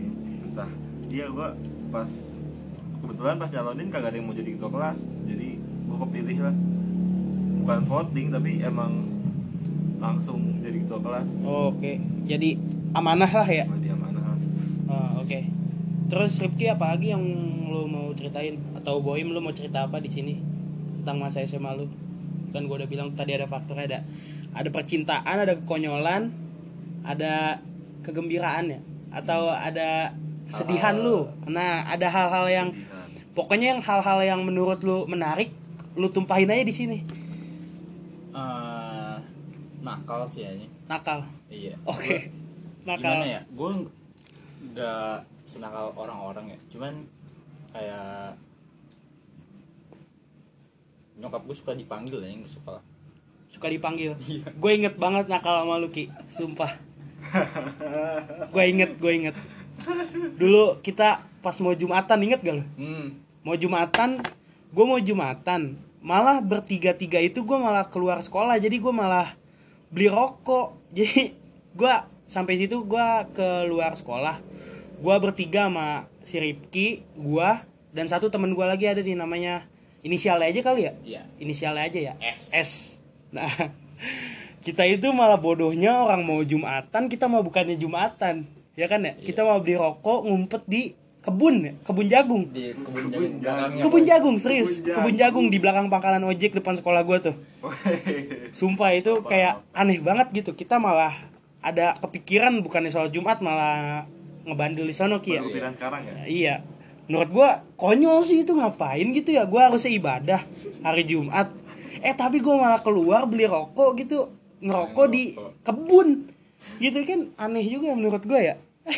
[0.42, 0.68] susah
[1.06, 1.48] iya gue
[1.90, 2.10] pas
[3.00, 4.98] kebetulan pas nyalonin kagak ada yang mau jadi ketua kelas
[5.30, 6.54] jadi gue kepilih lah
[7.60, 8.92] bukan voting tapi emang
[10.00, 11.92] langsung jadi ketua kelas Oh, Oke.
[12.24, 12.50] Jadi
[12.90, 13.64] amanah lah ya.
[13.70, 14.20] Wah, dia mana
[14.90, 15.46] Oh, Oke.
[16.10, 17.22] Terus Rifki apa lagi yang
[17.70, 20.34] lu mau ceritain atau Boim lu mau cerita apa di sini
[21.00, 21.86] tentang masa SMA lu?
[22.50, 24.00] Kan gua udah bilang tadi ada faktornya ada
[24.50, 26.34] ada percintaan, ada kekonyolan,
[27.06, 27.62] ada
[28.02, 28.80] kegembiraan ya
[29.14, 30.10] atau ada
[30.50, 31.30] kesedihan lu.
[31.46, 32.68] Nah, ada hal-hal yang
[33.38, 35.54] pokoknya yang hal-hal yang menurut lu menarik
[35.94, 36.98] lu tumpahin aja di sini.
[38.30, 39.14] eh,
[39.82, 40.50] nakal sih ya
[40.86, 41.22] Nakal.
[41.50, 42.30] iya Oke.
[42.82, 43.20] gimana Nakal.
[43.26, 43.70] ya gue
[44.60, 46.94] nggak senakal orang-orang ya cuman
[47.72, 48.36] kayak
[51.16, 52.80] nyokap gue suka dipanggil ya yang suka
[53.50, 54.14] Suka dipanggil.
[54.30, 54.46] Iya.
[54.56, 56.70] Gue inget banget nakal sama lu Ki, sumpah.
[58.48, 59.36] gue inget, gue inget.
[60.38, 62.64] Dulu kita pas mau jumatan inget gak lu?
[62.78, 63.06] hmm
[63.42, 64.22] Mau jumatan,
[64.70, 65.74] gue mau jumatan.
[66.00, 69.34] Malah bertiga-tiga itu gue malah keluar sekolah, jadi gue malah
[69.90, 70.78] beli rokok.
[70.96, 71.34] Jadi
[71.74, 71.92] gue
[72.30, 74.38] sampai situ gue keluar sekolah.
[75.02, 77.50] Gue bertiga sama si Ripki, gue
[77.90, 79.66] dan satu temen gue lagi ada di namanya
[80.06, 80.92] inisialnya aja kali ya?
[81.02, 81.22] iya.
[81.42, 82.14] Inisialnya aja ya?
[82.22, 82.42] S.
[82.54, 82.70] S.
[83.34, 83.50] Nah
[84.66, 88.46] kita itu malah bodohnya orang mau jumatan kita mau bukannya jumatan
[88.78, 89.18] ya kan ya?
[89.18, 91.72] Kita mau beli rokok ngumpet di kebun ya?
[91.82, 92.44] Kebun jagung.
[92.54, 93.32] Di kebun Kebun jagung.
[93.42, 94.80] belakangnya kebun jagung serius.
[94.80, 95.46] Kebun kebun jagung.
[95.50, 97.34] di belakang pangkalan ojek depan sekolah gua tuh.
[98.54, 100.52] Sumpah itu kayak aneh banget gitu.
[100.54, 101.29] Kita malah
[101.60, 104.08] ada kepikiran bukannya soal jumat malah
[104.48, 105.42] ngebandel di sono Ki ya?
[105.44, 106.12] Kepikiran sekarang ya?
[106.24, 106.54] Iya.
[107.10, 109.44] Menurut gua konyol sih itu ngapain gitu ya?
[109.44, 110.40] Gua harusnya ibadah
[110.80, 111.52] hari Jumat.
[112.00, 114.32] Eh tapi gua malah keluar beli rokok gitu.
[114.64, 116.28] Ngerokok di kebun.
[116.80, 118.54] Gitu kan aneh juga menurut gua ya.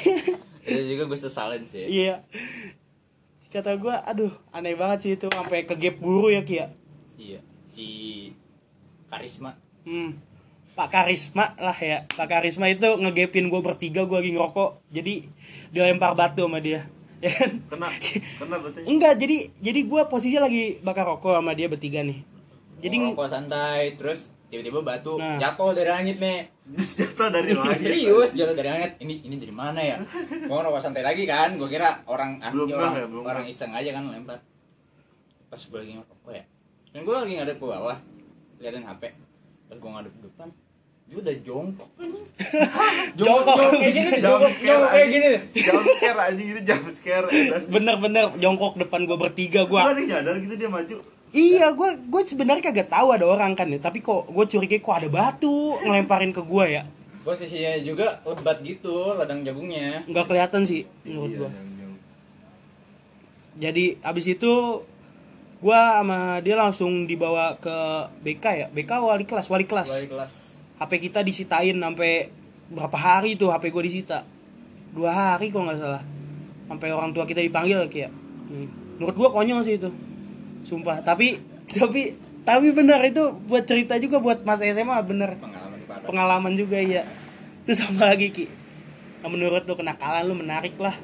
[0.62, 1.83] Itu juga gue sesalin sih.
[1.90, 2.22] Iya.
[3.51, 6.70] Kata gua aduh aneh banget sih itu sampai ke gap guru ya Kia
[7.22, 7.87] iya si
[9.07, 9.55] karisma.
[9.87, 10.18] Hmm.
[10.73, 12.09] Pak Karisma lah ya.
[12.09, 14.71] Pak Karisma itu ngegepin gue bertiga gue lagi ngerokok.
[14.89, 15.29] Jadi
[15.69, 16.85] dilempar batu sama dia.
[17.23, 17.55] Ya kan?
[17.71, 17.87] Kena?
[18.37, 18.83] Kena berarti?
[18.83, 22.19] Enggak jadi jadi gue posisi lagi bakar rokok sama dia bertiga nih.
[22.79, 25.39] Jadi jadi rokok santai terus tiba-tiba batu Nah.
[25.39, 26.51] jatuh dari langit nih
[26.99, 27.79] jatuh dari langit.
[27.79, 28.99] serius jatuh dari langit.
[28.99, 30.03] Ini ini dari mana ya?
[30.45, 31.55] Mau rokok santai lagi kan?
[31.55, 34.43] Gue kira orang Belum ngeh orang, ya, belum orang iseng aja kan lempar.
[35.47, 36.45] Pas gue lagi ngerokok ya.
[36.91, 37.97] Dan gue lagi ngadep ke bawah
[38.59, 39.03] liatin hp
[39.73, 40.49] pas gue ngadep ke depan
[41.03, 41.91] dia udah jongkok.
[43.21, 43.57] Jongkok.
[43.77, 44.11] Kayak gini.
[44.21, 45.31] Jongkok jongkok kayak gini.
[45.61, 47.27] Jump scare anjing itu jump scare
[47.73, 50.97] bener-bener jongkok depan gue bertiga gue gua ada nyadar gitu dia maju.
[51.33, 54.97] Iya gue gue sebenarnya kagak tahu ada orang kan ya tapi kok gue curiga kok
[55.01, 56.85] ada batu ngelemparin ke gue ya.
[57.25, 60.05] Posisinya juga lebat gitu ladang jagungnya.
[60.05, 61.51] Nggak kelihatan sih menurut Iya, gue
[63.53, 64.53] jadi abis itu
[65.62, 67.77] gue sama dia langsung dibawa ke
[68.27, 68.66] BK ya?
[68.75, 69.46] BK wali kelas?
[69.46, 69.88] Wali kelas.
[69.94, 70.33] Wali kelas.
[70.83, 72.35] HP kita disitain sampai
[72.66, 74.27] berapa hari tuh HP gue disita?
[74.90, 76.03] Dua hari kok nggak salah.
[76.66, 78.98] Sampai orang tua kita dipanggil kayak hmm.
[78.98, 79.87] menurut gue konyol sih itu.
[80.66, 80.98] Sumpah.
[81.07, 81.38] Tapi
[81.79, 87.07] tapi tapi benar itu buat cerita juga buat mas SMA bener pengalaman pengalaman juga ya
[87.62, 88.51] itu sama lagi ki.
[89.22, 90.98] Nah, menurut lu kenakalan lu menarik lah.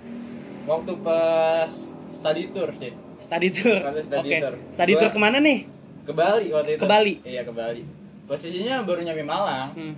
[0.67, 1.71] Waktu pas
[2.19, 3.79] study tour sih study tour.
[3.85, 4.55] Oke tour.
[4.75, 5.59] study tour ke mana nih?
[6.03, 6.81] ke Bali waktu itu.
[6.81, 7.15] Ke Bali?
[7.23, 7.85] iya ke Bali.
[8.25, 9.69] Posisinya baru nyampe Malang.
[9.73, 9.95] Hmm.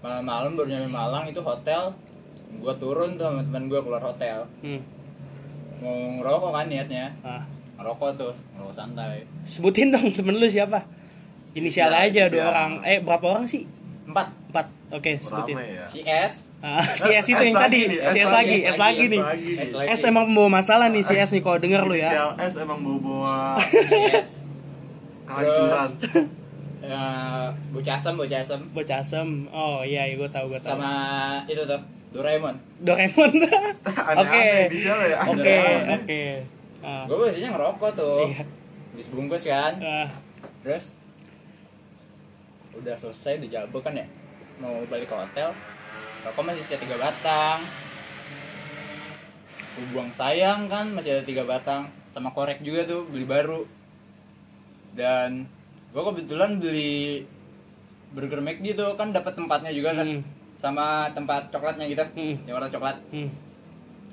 [0.00, 1.92] malam-malam baru nyampe Malang itu hotel.
[2.54, 4.48] Gua turun tuh sama teman gua keluar hotel.
[4.60, 4.80] Hmm.
[5.76, 7.12] mau ngerokok kan niatnya?
[7.20, 7.44] Ah.
[7.74, 9.26] ngerokok tuh ngerokok santai.
[9.44, 10.80] Sebutin dong temen lu siapa.
[11.52, 12.48] Inisial Ya, aja dua inisial.
[12.48, 12.72] orang.
[12.82, 13.68] Eh berapa orang sih
[14.14, 14.66] empat empat.
[14.94, 15.58] Oke sebutin.
[15.58, 15.84] Rame ya.
[15.90, 16.46] Si S.
[16.62, 19.22] Ah, si S itu yang tadi, lagi nih, si S S lagi, S lagi nih.
[19.58, 19.90] S lagi.
[19.90, 22.32] S emang membawa masalah nih si S nih kalau denger lu ya.
[22.38, 23.36] S emang bawa bawa
[25.26, 25.90] kehancuran.
[26.84, 27.04] Ya,
[27.72, 28.60] bocah asem bocah asem.
[28.76, 29.28] Bocah asem.
[29.50, 30.76] Oh iya, iya gue tahu gue tahu.
[30.76, 30.94] sama
[31.48, 31.80] itu tuh
[32.14, 32.54] Doraemon.
[32.86, 33.30] Doraemon.
[34.22, 34.46] Oke.
[34.70, 34.94] Ya?
[35.26, 35.58] Oke,
[35.90, 36.22] oke.
[36.84, 38.28] Ah, gue biasanya ngerokok tuh.
[38.30, 38.44] Iya.
[38.94, 39.74] habis bungkus kan.
[39.82, 40.06] Ah,
[40.62, 40.94] terus
[42.74, 44.06] udah selesai dijabel kan ya?
[44.58, 45.50] Mau balik ke hotel?
[46.22, 47.60] Rokok masih sisa tiga batang.
[49.74, 51.90] Gue buang sayang kan masih ada tiga batang.
[52.10, 53.66] Sama korek juga tuh beli baru.
[54.94, 55.50] Dan
[55.90, 57.26] gue kebetulan beli
[58.14, 60.06] burger McD tuh kan dapat tempatnya juga kan?
[60.06, 60.22] Hmm.
[60.54, 62.40] sama tempat coklatnya gitu Hmm.
[62.48, 62.96] yang warna coklat.
[63.12, 63.28] Hmm,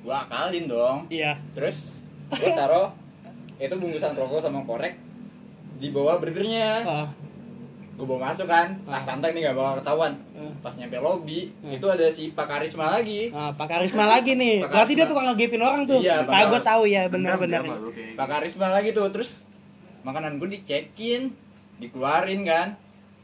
[0.03, 0.97] gue akalin dong.
[1.07, 1.39] Iya.
[1.55, 1.87] terus
[2.27, 2.91] gue taruh
[3.55, 4.99] itu bungkusan rokok sama korek
[5.79, 6.83] di bawah burgernya.
[6.83, 7.07] Ah,
[7.91, 10.53] gue bawa masuk kan ah santai nih gak bakal ketahuan Hmm.
[10.57, 11.69] pas nyampe lobby Hmm.
[11.71, 14.61] itu ada si Pak Karisma lagi ah, Pak Karisma lagi nih.
[14.61, 15.99] Pak Berarti dia tukang ngegepin orang tuh.
[15.99, 17.61] Iya, Pak ah, gue tahu ya, benar-benar.
[18.13, 19.45] Pak Karisma lagi tuh terus
[20.01, 21.29] makanan gue dicekin
[21.77, 22.73] dikeluarin kan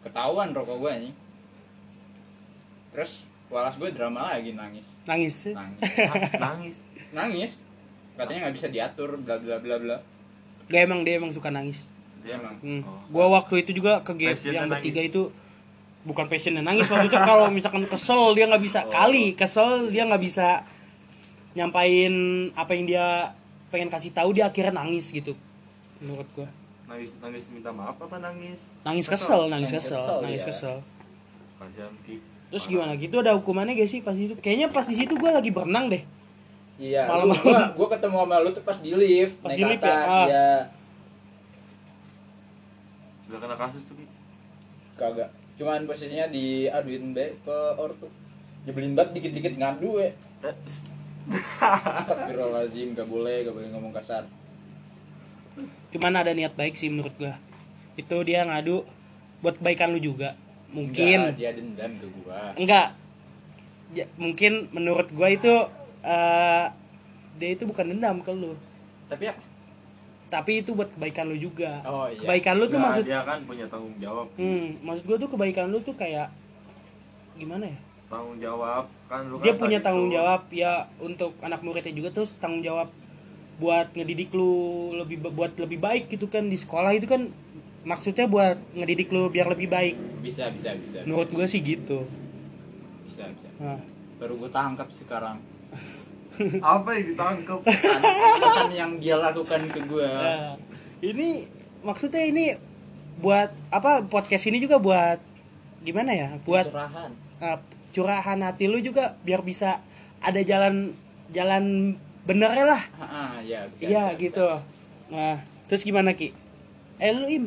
[0.01, 1.13] ketahuan rokok gue nih
[2.89, 5.35] terus walas gue drama lagi nangis Nangis.
[5.49, 5.81] nangis
[6.43, 6.75] nangis
[7.11, 7.51] nangis
[8.13, 9.97] katanya nggak bisa diatur bla bla bla bla
[10.67, 11.87] Gak emang dia emang suka nangis.
[12.27, 12.81] Dia emang Hmm.
[12.81, 12.99] Oh.
[13.09, 14.83] Gua waktu itu juga ke Passionnya yang nangis.
[14.83, 15.21] bertiga itu
[16.03, 18.89] bukan passionnya nangis maksudnya kalau misalkan kesel dia nggak bisa Oh.
[18.89, 20.63] kali kesel dia nggak bisa
[21.53, 22.13] nyampain
[22.53, 23.05] apa yang dia
[23.67, 25.33] pengen kasih tahu dia akhirnya nangis gitu
[25.97, 26.47] menurut gua
[26.87, 29.41] nangis nangis minta maaf apa nangis nangis kesel Kesel.
[29.49, 30.47] nangis kesel kesel, nangis iya.
[30.47, 30.77] kesel
[31.57, 31.91] kasihan
[32.47, 35.49] terus gimana gitu ada hukumannya gak sih pas itu kayaknya pas di situ gua lagi
[35.49, 36.03] berenang deh
[36.77, 39.83] iya Malam- gua, gua ketemu sama lu tuh pas di lift Pas naik di lift
[39.83, 39.91] ya?
[39.91, 40.25] atas Ah.
[40.25, 40.47] ya
[43.27, 44.05] udah kena kasus tuh ki.
[44.97, 45.29] Kagak.
[45.57, 48.07] Cuman posisinya diaduin be ke ortu
[48.67, 50.11] nyebelin banget dikit-dikit ngadu ya
[50.45, 50.55] Eh,
[51.97, 54.23] Astagfirullahaladzim gak boleh gak boleh ngomong kasar.
[55.89, 57.35] Cuman ada niat baik sih menurut gua.
[57.97, 58.85] Itu dia ngadu
[59.41, 60.37] buat kebaikan lu juga.
[60.69, 61.33] Mungkin.
[61.33, 62.39] Enggak, dia dendam ke gua.
[62.53, 62.87] Enggak.
[63.97, 65.51] Ya, mungkin menurut gua itu
[66.05, 66.65] eh
[67.41, 68.53] dia itu bukan dendam ke lu.
[69.09, 69.33] Tapi ya
[70.27, 71.79] tapi itu buat kebaikan lu juga.
[71.83, 72.19] Oh, iya.
[72.19, 74.27] kebaikan lu tuh Nggak, maksud dia kan punya tanggung jawab.
[74.35, 76.27] Hmm, maksud gua tuh kebaikan lu tuh kayak
[77.35, 77.77] gimana ya?
[78.07, 82.09] Tanggung jawab kan lu dia kan punya tanggung itu- jawab ya untuk anak muridnya juga
[82.11, 82.87] terus tanggung jawab
[83.57, 84.53] buat ngedidik lu
[84.93, 87.25] lebih buat lebih baik gitu kan di sekolah itu kan
[87.83, 89.95] maksudnya buat ngedidik lu biar lebih baik.
[90.19, 91.03] Bisa bisa bisa.
[91.03, 92.03] Menurut gua sih gitu.
[93.07, 93.47] Bisa bisa.
[93.59, 93.79] Nah,
[94.19, 95.39] baru gua tangkap sekarang
[96.61, 100.53] apa yang ditangkap pesan, yang dia lakukan ke gue Nah,
[101.01, 101.45] ini
[101.81, 102.53] maksudnya ini
[103.17, 105.17] buat apa podcast ini juga buat
[105.81, 106.29] gimana ya?
[106.45, 107.09] Buat curahan
[107.41, 107.57] uh,
[107.93, 109.81] curahan hati lu juga biar bisa
[110.21, 110.93] ada jalan
[111.33, 111.95] jalan
[112.29, 112.81] benernya lah.
[113.01, 114.47] Ah ya bisa, iya bisa, gitu.
[115.09, 116.33] nah terus gimana ki?
[117.01, 117.45] Eh lu im?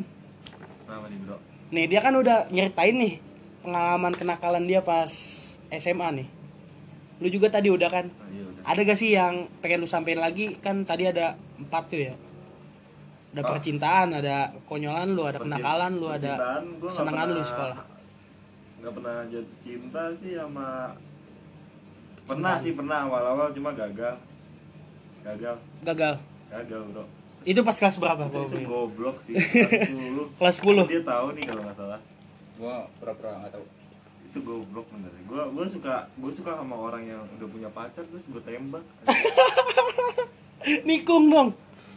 [0.87, 1.37] Nama nih bro?
[1.71, 3.13] Nih dia kan udah nyeritain nih
[3.63, 5.11] pengalaman kenakalan dia pas
[5.71, 6.27] SMA nih.
[7.23, 8.11] Lu juga tadi udah kan?
[8.11, 10.57] Nah, iya ada gak sih yang pengen lu sampein lagi?
[10.57, 12.13] Kan tadi ada empat tuh ya.
[13.31, 13.49] Ada Ah.
[13.49, 17.79] percintaan ada konyolan lu ada kenakalan lu ada gua nggak kesenangan lu sekolah.
[18.81, 20.91] nggak pernah jatuh cinta sih sama
[22.23, 22.99] pernah sih pernah.
[23.05, 24.15] Awal-awal cuma gagal.
[25.21, 25.55] Gagal.
[25.81, 26.15] Gagal?
[26.49, 27.03] Gagal bro.
[27.41, 29.33] Itu pas kelas berapa itu, goblok sih.
[30.37, 31.99] Kelas 10 kelas 10 dia tahu nih kalau nggak salah.
[32.53, 33.65] Gue pura-pura nggak tahu
[34.31, 38.23] itu goblok bener gue gue suka gue suka sama orang yang udah punya pacar terus
[38.31, 38.79] gue tembak.
[40.87, 41.49] Nikung dong.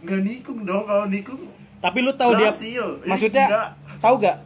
[0.03, 1.40] Nggak nikung dong kalau nikung
[1.79, 2.87] tapi lu tahu dia berhasil.
[3.05, 3.68] Ini maksudnya enggak.
[4.03, 4.37] tahu gak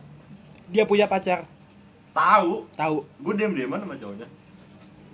[0.69, 1.49] dia punya pacar?
[2.13, 2.67] Tahu.
[2.77, 2.97] Tahu.
[3.25, 4.29] Gue dem deman sama cowoknya.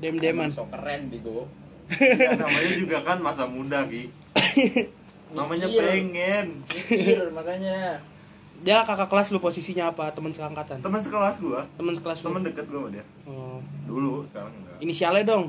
[0.03, 1.47] Dem deman so keren bigo.
[1.95, 4.09] Ya, namanya juga kan masa muda ki.
[5.37, 6.65] Namanya pengen.
[6.65, 8.01] Mikir makanya
[8.65, 10.09] dia kakak kelas lu posisinya apa?
[10.11, 10.81] Teman seangkatan?
[10.81, 12.27] Teman sekelas gue teman sekelas lu?
[12.27, 13.05] Teman deket gue sama dia.
[13.25, 13.61] Oh.
[13.85, 14.77] dulu sekarang enggak.
[14.81, 15.45] Inisialnya dong?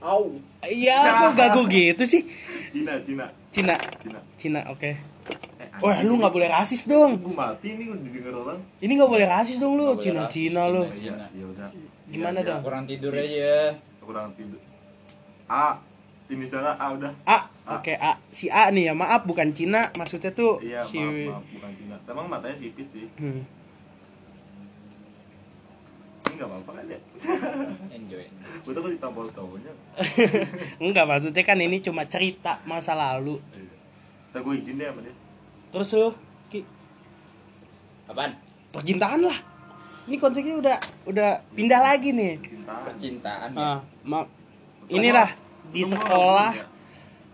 [0.00, 0.32] Au.
[0.62, 2.24] Iya kok gagu gitu sih?
[2.72, 3.26] Cina Cina.
[3.52, 3.74] Cina.
[4.00, 4.18] Cina.
[4.34, 4.90] Cina oke.
[4.90, 7.20] Eh, wah lu nggak boleh rasis dong.
[7.20, 8.58] gue mati nih udah denger orang.
[8.80, 9.94] Ini nggak boleh rasis dong lu.
[10.00, 10.82] Cina rasis, Cina lu.
[10.88, 10.96] Cina.
[10.98, 11.68] iya ya udah.
[12.10, 12.58] Gimana Iya, dong?
[12.58, 12.64] iya.
[12.66, 13.54] kurang tidur aja.
[14.00, 14.60] kurang tidur.
[15.46, 15.76] A
[16.26, 17.12] inisialnya A udah.
[17.28, 17.38] A
[17.70, 21.44] oke A si A nih ya maaf bukan Cina maksudnya tuh iya si maaf maaf
[21.54, 21.94] bukan Cina.
[22.10, 23.06] Emang matanya sipit sih.
[23.14, 23.42] Hmm.
[26.20, 26.98] ini nggak apa-apa kan ya
[27.96, 28.24] enjoy
[28.60, 29.24] gue takut ditampol
[30.78, 33.38] enggak maksudnya kan ini cuma cerita masa lalu.
[33.54, 34.38] Iya.
[34.40, 35.14] Gue izin deh sama dia.
[35.70, 36.10] Terus lu
[36.50, 36.66] Ki,
[38.06, 38.34] apaan?
[38.70, 39.38] Percintaan lah.
[40.06, 42.38] Ini konsepnya udah udah pindah lagi nih.
[42.38, 43.58] Cintaan percintaan ya?
[43.58, 44.30] Ah ma-
[44.90, 45.30] inilah
[45.70, 46.52] di sekolah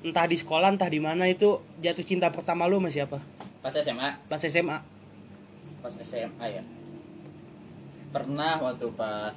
[0.05, 3.19] entah di sekolah entah di mana itu jatuh cinta pertama lu sama siapa?
[3.65, 4.79] Pas SMA pas SMA
[5.81, 6.63] pas SMA ya.
[8.13, 9.35] Pernah waktu pas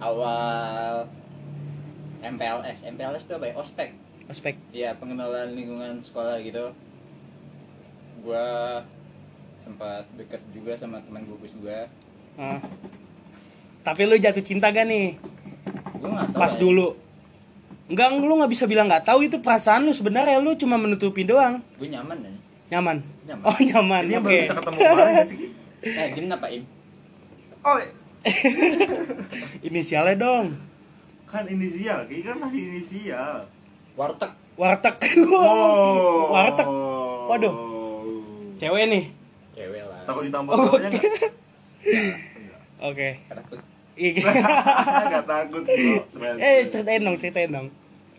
[0.00, 1.04] awal
[2.20, 3.54] MPLS MPLS itu apa ya?
[3.56, 3.90] Ospek.
[4.28, 4.54] Ospek.
[4.72, 6.72] Ya pengenalan lingkungan sekolah gitu.
[8.20, 8.80] Gua
[9.60, 11.88] sempat deket juga sama teman gugus gua.
[12.38, 12.62] Ah.
[13.80, 15.18] tapi lu jatuh cinta gak nih?
[15.98, 16.60] Gua nggak tahu pas ya.
[16.60, 16.88] dulu
[17.90, 20.38] enggak lu nggak bisa bilang nggak tahu itu perasaan lu sebenarnya.
[20.38, 21.58] Lu cuma menutupi doang.
[21.76, 22.30] Gue nyaman ya
[22.70, 22.96] nyaman?
[23.26, 23.42] Nyaman.
[23.50, 24.30] oh nyaman ini yang oke.
[24.30, 25.38] baru kita ketemu kemarin sih?
[25.80, 26.62] Eh gini apa im?
[27.64, 27.80] Oh.
[29.66, 30.46] Inisialnya dong.
[31.24, 32.20] Kan inisial Ki.
[32.20, 33.48] Kan masih inisial.
[33.96, 34.28] Warteg.
[34.60, 34.94] Warteg.
[35.32, 36.28] Oh.
[36.36, 36.68] Warteg.
[37.32, 37.54] Waduh.
[38.60, 39.04] cewek nih.
[39.56, 40.04] Cewek lah.
[40.04, 40.90] Takut ditampol Oh, cowoknya
[42.80, 43.08] oke.
[43.24, 44.32] nggak takut
[44.96, 45.04] Iya.
[45.06, 45.62] nggak takut
[46.10, 46.30] bro.
[46.36, 47.68] Eh ceritain dong ceritain dong.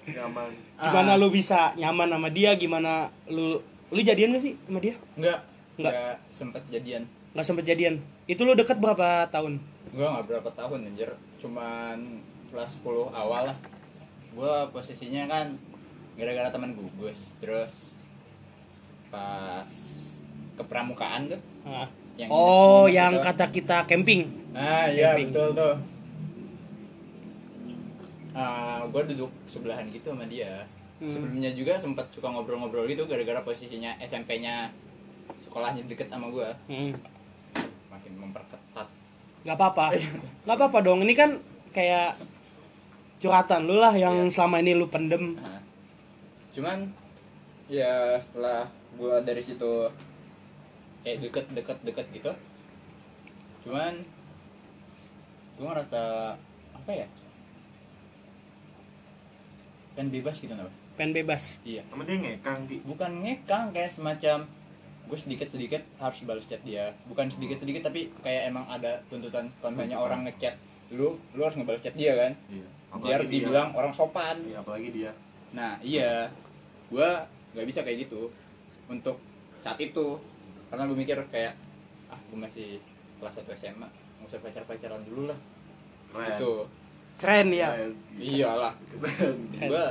[0.04, 0.50] Nyaman.
[0.78, 1.20] Gimana Ah.
[1.20, 2.54] lu bisa nyaman sama dia?
[2.56, 2.92] Gimana
[3.28, 3.58] lu
[3.90, 4.96] lu jadian gak sih sama dia?
[5.16, 5.40] Enggak
[5.76, 5.94] Nggak.
[5.94, 7.04] enggak sempet jadian.
[7.32, 7.96] Nggak sempet jadian.
[8.26, 9.58] Itu lu deket berapa tahun?
[9.92, 11.10] Gua nggak berapa tahun anjir.
[11.38, 11.98] Cuman
[12.48, 13.58] kelas 10 awal lah.
[14.32, 15.58] Gua posisinya kan
[16.14, 17.72] gara-gara teman gugus terus
[19.08, 19.68] pas
[20.52, 21.42] ke pramukaan tuh.
[21.64, 21.88] Ah.
[22.22, 23.24] Yang oh yang itu.
[23.24, 25.30] kata kita camping ah iya camping.
[25.30, 25.76] betul tuh
[28.32, 30.64] Ah, gua duduk sebelahan gitu sama dia
[30.96, 31.10] Hmm.
[31.10, 34.70] sebelumnya juga sempat suka ngobrol-ngobrol gitu gara-gara posisinya SMP-nya
[35.42, 36.94] sekolahnya deket sama gua hmm.
[37.90, 38.86] makin memperketat
[39.42, 39.98] nggak apa-apa
[40.46, 42.14] nggak apa-apa dong ini kan kayak
[43.18, 44.30] curhatan lu lah yang Iya.
[44.30, 45.58] selama ini lu pendem Nah,
[46.52, 46.86] cuman
[47.66, 49.90] ya setelah gua dari situ
[51.02, 52.32] eh deket deket deket gitu.
[53.66, 54.02] Cuman
[55.58, 56.02] gua ngerasa
[56.78, 57.08] apa ya?
[59.98, 61.58] Kan bebas gitu napa pengen bebas.
[61.66, 61.82] Iya.
[61.90, 64.46] Sama dia ngekang Ki bukan ngekang kayak semacam
[65.10, 66.94] gue sedikit sedikit harus balas chat dia.
[67.10, 70.56] Bukan sedikit sedikit tapi kayak emang ada tuntutan kalau misalnya orang ngechat
[70.94, 72.32] lu lu harus ngebalas chat dia kan?
[72.52, 72.68] Iya.
[73.02, 74.38] Biar dia- dibilang orang sopan.
[74.46, 75.12] Iya apalagi dia.
[75.58, 76.30] Nah iya,
[76.94, 77.26] gua
[77.58, 78.30] nggak bisa kayak gitu.
[78.86, 79.18] Untuk
[79.58, 80.22] saat itu
[80.72, 81.54] karena gue mikir kayak
[82.08, 82.80] ah gue masih
[83.20, 85.40] kelas 1 SMA nggak usah pacar pacaran dulu lah.
[86.12, 86.32] Keren.
[86.40, 86.52] Itu.
[87.20, 87.68] Keren ya?
[87.76, 87.92] Keren.
[88.16, 88.74] iyalah.
[89.60, 89.86] Gue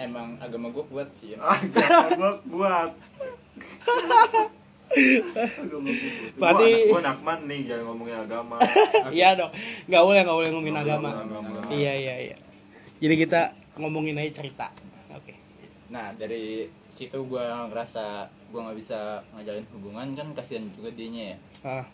[0.00, 1.38] emang agama gue kuat sih ya.
[1.44, 2.90] agak gua kuat.
[6.36, 8.56] Berarti- gua nakman nih jangan ngomongin agama.
[9.16, 9.52] Iya dong.
[9.88, 11.10] Nggak boleh nggak boleh ngomongin agama.
[11.12, 11.60] Agama.
[11.72, 12.36] iya iya iya.
[13.02, 13.40] Jadi kita
[13.76, 14.68] ngomongin aja cerita.
[15.12, 15.36] Oke.
[15.92, 18.04] nah dari situ gue ngerasa
[18.46, 18.98] gue nggak bisa
[19.32, 21.86] ngajalin hubungan kan kasihan juga dianya ya Ah.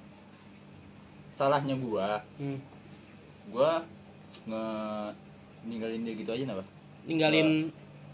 [1.32, 2.58] salahnya gue Hmm.
[3.48, 3.70] gue
[4.44, 4.64] nge
[5.64, 6.64] ninggalin dia gitu aja napa
[7.04, 7.70] Ninggalin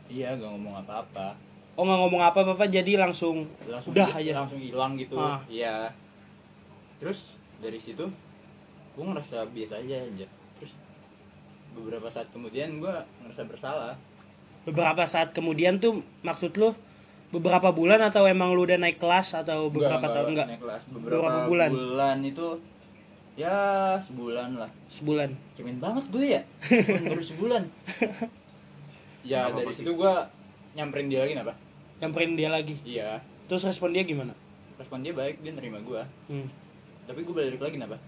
[0.07, 1.35] iya gak ngomong apa-apa
[1.75, 4.33] Oh nggak ngomong apa apa jadi langsung langsung Udah aja.
[4.37, 5.43] langsung hilang gitu Ah.
[5.47, 5.91] iya
[6.97, 8.05] terus dari situ
[8.95, 10.73] gue ngerasa biasa aja aja terus
[11.75, 13.99] beberapa saat kemudian gue ngerasa bersalah
[14.65, 16.73] beberapa saat kemudian tuh maksud lu
[17.29, 20.37] beberapa bulan atau emang lu udah naik kelas atau beberapa tahun?
[20.37, 20.47] Enggak.
[20.55, 20.83] naik kelas.
[20.89, 21.71] Beberapa, Beberapa bulan.
[21.73, 22.17] bulan.
[22.23, 22.47] itu
[23.35, 23.57] ya
[24.01, 24.71] sebulan lah.
[24.87, 25.31] Sebulan.
[25.59, 26.43] Cemen banget gue ya.
[27.11, 27.63] Baru sebulan.
[29.25, 30.15] Ya Nggak dari situ gue
[30.75, 31.55] nyamperin dia lagi apa
[32.03, 32.75] nyamperin dia lagi?
[32.85, 33.23] Iya.
[33.49, 34.35] Terus respon dia gimana?
[34.77, 36.03] Respon dia baik dia nerima gue.
[36.31, 36.49] Hmm.
[37.05, 38.01] tapi gue balik lagi apa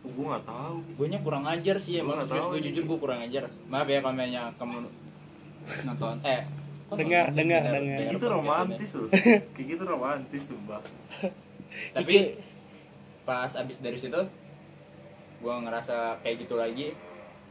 [0.00, 0.76] gue nggak tahu.
[0.94, 3.46] Gue nya kurang ajar sih emang tahu gue jujur gue kurang ajar.
[3.66, 4.76] Maaf ya kalau misalnya kamu
[5.84, 6.42] nonton eh
[6.88, 9.12] Dengar, dengar, Dengar- itu romantis loh.
[9.54, 10.80] Kayak gitu romantis sumpah.
[10.80, 11.92] Ini.
[11.92, 12.16] tapi
[13.22, 14.16] pas abis dari situ
[15.38, 16.96] gue ngerasa kayak gitu lagi.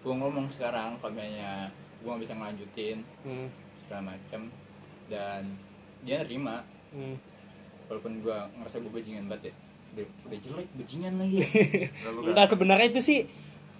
[0.01, 3.47] Gue ngomong sekarang kalau misalnya gue gak bisa ngelanjutin Hmm.
[3.79, 4.41] segala macem.
[5.05, 5.41] Dan
[6.01, 6.65] dia nerima.
[6.87, 7.15] Hmm.
[7.87, 9.53] walaupun gue ngerasa gue bajingan banget ya
[9.97, 11.39] udah, udah jelek bajingan lagi.
[12.29, 13.19] Enggak sebenarnya itu sih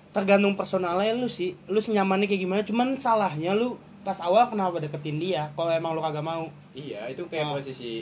[0.10, 1.54] tergantung personalnya lu sih.
[1.66, 6.02] Lu senyamannya kayak gimana cuman salahnya lu pas awal kenapa deketin dia kalau emang lu
[6.02, 6.50] kagak mau.
[6.72, 7.54] Iya itu kayak Ah.
[7.54, 8.02] posisi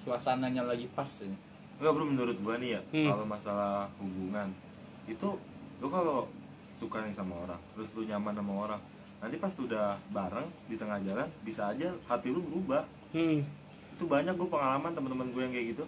[0.00, 1.26] suasananya lagi pas tuh.
[1.74, 3.06] Enggak bro menurut gua nih ya Hmm.
[3.08, 4.48] kalau masalah hubungan
[5.04, 5.28] itu
[5.80, 6.28] lu kalau
[6.72, 8.80] suka nih sama orang terus lu nyaman sama orang
[9.18, 12.84] nanti pas udah bareng di tengah jalan bisa aja hati lu berubah.
[13.10, 13.40] Hmm.
[13.90, 15.84] itu banyak gue pengalaman teman-teman gue yang kayak gitu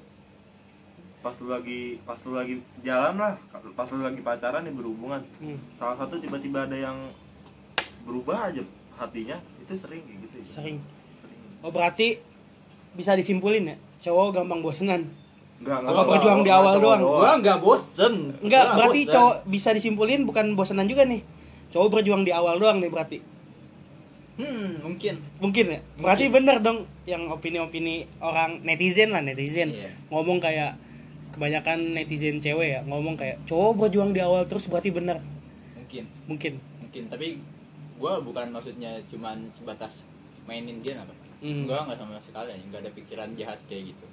[1.27, 3.35] pas lu lagi pas lu lagi jalan lah
[3.75, 5.59] pas lu lagi pacaran nih berhubungan Hmm.
[5.75, 6.95] salah satu tiba-tiba ada yang
[8.03, 8.63] berubah aja
[8.97, 10.47] hatinya itu sering kayak gitu ya.
[10.47, 11.43] sering Sering.
[11.61, 12.23] oh berarti
[12.95, 15.03] bisa disimpulin ya cowok gampang bosenan
[15.57, 17.01] Enggak, Oh, berjuang di awal doang.
[17.01, 19.15] gue nggak bosen enggak Gua berarti bosen.
[19.17, 21.25] cowok bisa disimpulin bukan bosenan juga nih
[21.69, 23.19] cowok berjuang di awal doang nih berarti
[24.37, 29.89] hmm mungkin mungkin ya berarti bener dong yang opini-opini orang netizen lah netizen Iya.
[30.11, 30.77] ngomong kayak
[31.37, 35.21] kebanyakan netizen cewek ya ngomong kayak cowok berjuang di awal terus berarti bener.
[35.77, 36.05] Mungkin.
[36.27, 36.53] Mungkin.
[36.83, 37.03] Mungkin.
[37.13, 37.37] Tapi
[37.97, 40.05] gue bukan maksudnya cuman sebatas
[40.49, 41.69] mainin dia apa Hmm.
[41.69, 44.07] gue nggak sama sekali nggak ada pikiran jahat kayak gitu.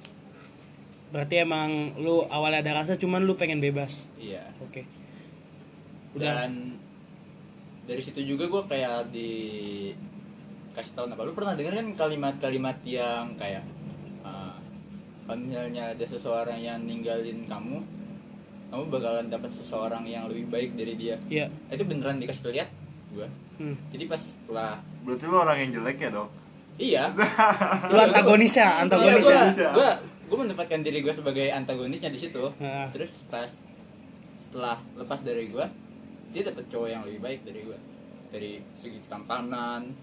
[1.15, 4.11] Berarti emang lu awalnya ada rasa cuman lu pengen bebas?
[4.19, 4.43] Iya.
[4.59, 4.83] Oke.
[6.19, 6.43] Udah.
[6.43, 6.75] Dan
[7.87, 9.31] dari situ juga gue kayak di
[10.75, 13.63] kasih tahu apa lu pernah denger kan kalimat-kalimat yang kayak
[15.23, 17.79] kalau misalnya ada seseorang yang ninggalin kamu
[18.73, 21.15] kamu bakalan dapat seseorang yang lebih baik dari dia.
[21.29, 21.45] Iya.
[21.69, 22.69] Itu beneran dikasih lihat
[23.13, 23.27] gue
[23.61, 23.75] hmm.
[23.93, 24.71] jadi pas setelah
[25.05, 26.29] berarti lu orang yang jelek ya dong
[26.81, 27.03] iya.
[27.93, 29.71] Lu antagonis ya antagonis ya Antagonis ya.
[29.71, 29.89] gue
[30.23, 32.41] gue menempatkan diri gue sebagai antagonisnya di situ.
[32.57, 32.89] Nah.
[32.89, 33.49] terus pas
[34.49, 35.65] setelah lepas dari gue
[36.33, 37.79] dia dapet cowok yang lebih baik dari gue
[38.33, 39.93] dari segi ketampanan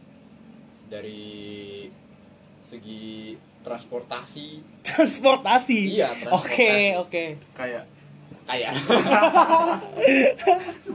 [0.86, 1.90] dari
[2.70, 4.48] segi transportasi.
[4.86, 5.80] Transportasi?
[5.94, 7.24] Iya, oke oke.
[7.52, 7.84] Kayak
[8.44, 8.72] kayak.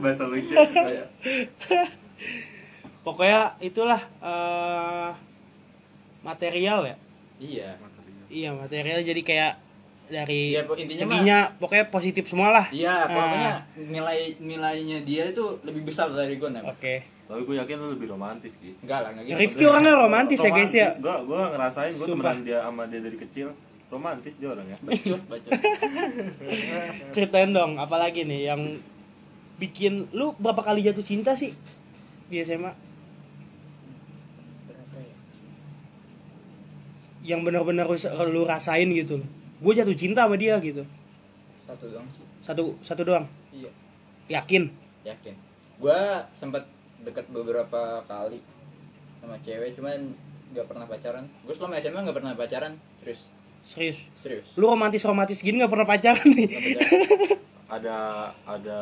[0.02, 1.06] Bahasa lucu kayak.
[3.00, 5.10] Pokoknya itulah eh,
[6.20, 6.96] material ya?
[7.38, 7.70] Iya.
[8.26, 9.00] Iya material.
[9.06, 9.52] Jadi kayak
[10.06, 12.66] dari po- intinya seginya pokoknya positif semua lah.
[12.70, 13.58] Iya pokoknya Ah.
[13.74, 18.54] nilai nilainya dia itu lebih besar dari gue oke tapi gue yakin lu lebih romantis
[18.62, 19.38] gitu enggak lah enggak gitu.
[19.42, 20.88] Rifki orangnya romantis ya guys ya?
[20.94, 22.30] Gue gue ngerasain gue Sumpah.
[22.30, 23.48] temenan dia sama dia dari kecil.
[23.86, 24.78] Romantis dia orangnya.
[24.82, 25.50] Bacot bacot.
[27.14, 28.62] Ceritain dong apalagi nih yang
[29.58, 31.50] bikin lu berapa kali jatuh cinta sih
[32.30, 32.70] di SMA
[37.26, 37.98] yang benar-benar lu,
[38.30, 39.18] lu rasain gitu
[39.56, 40.84] gue jatuh cinta sama dia gitu.
[41.64, 42.24] Satu dong sih.
[42.44, 43.26] Satu satu doang?
[43.50, 43.70] Iya.
[44.30, 44.68] Yakin?
[45.02, 45.34] Yakin.
[45.80, 46.68] Gua sempat
[47.06, 48.42] deket beberapa kali
[49.16, 50.12] sama cewek cuman
[50.48, 51.24] nggak pernah pacaran.
[51.40, 53.22] Gue selama SMA nggak pernah pacaran serius.
[53.62, 53.98] Serius?
[54.18, 54.46] Serius.
[54.54, 56.48] Lu romantis romantis gini nggak pernah pacaran nih?
[56.50, 57.00] Pacaran.
[57.76, 57.96] ada
[58.44, 58.80] ada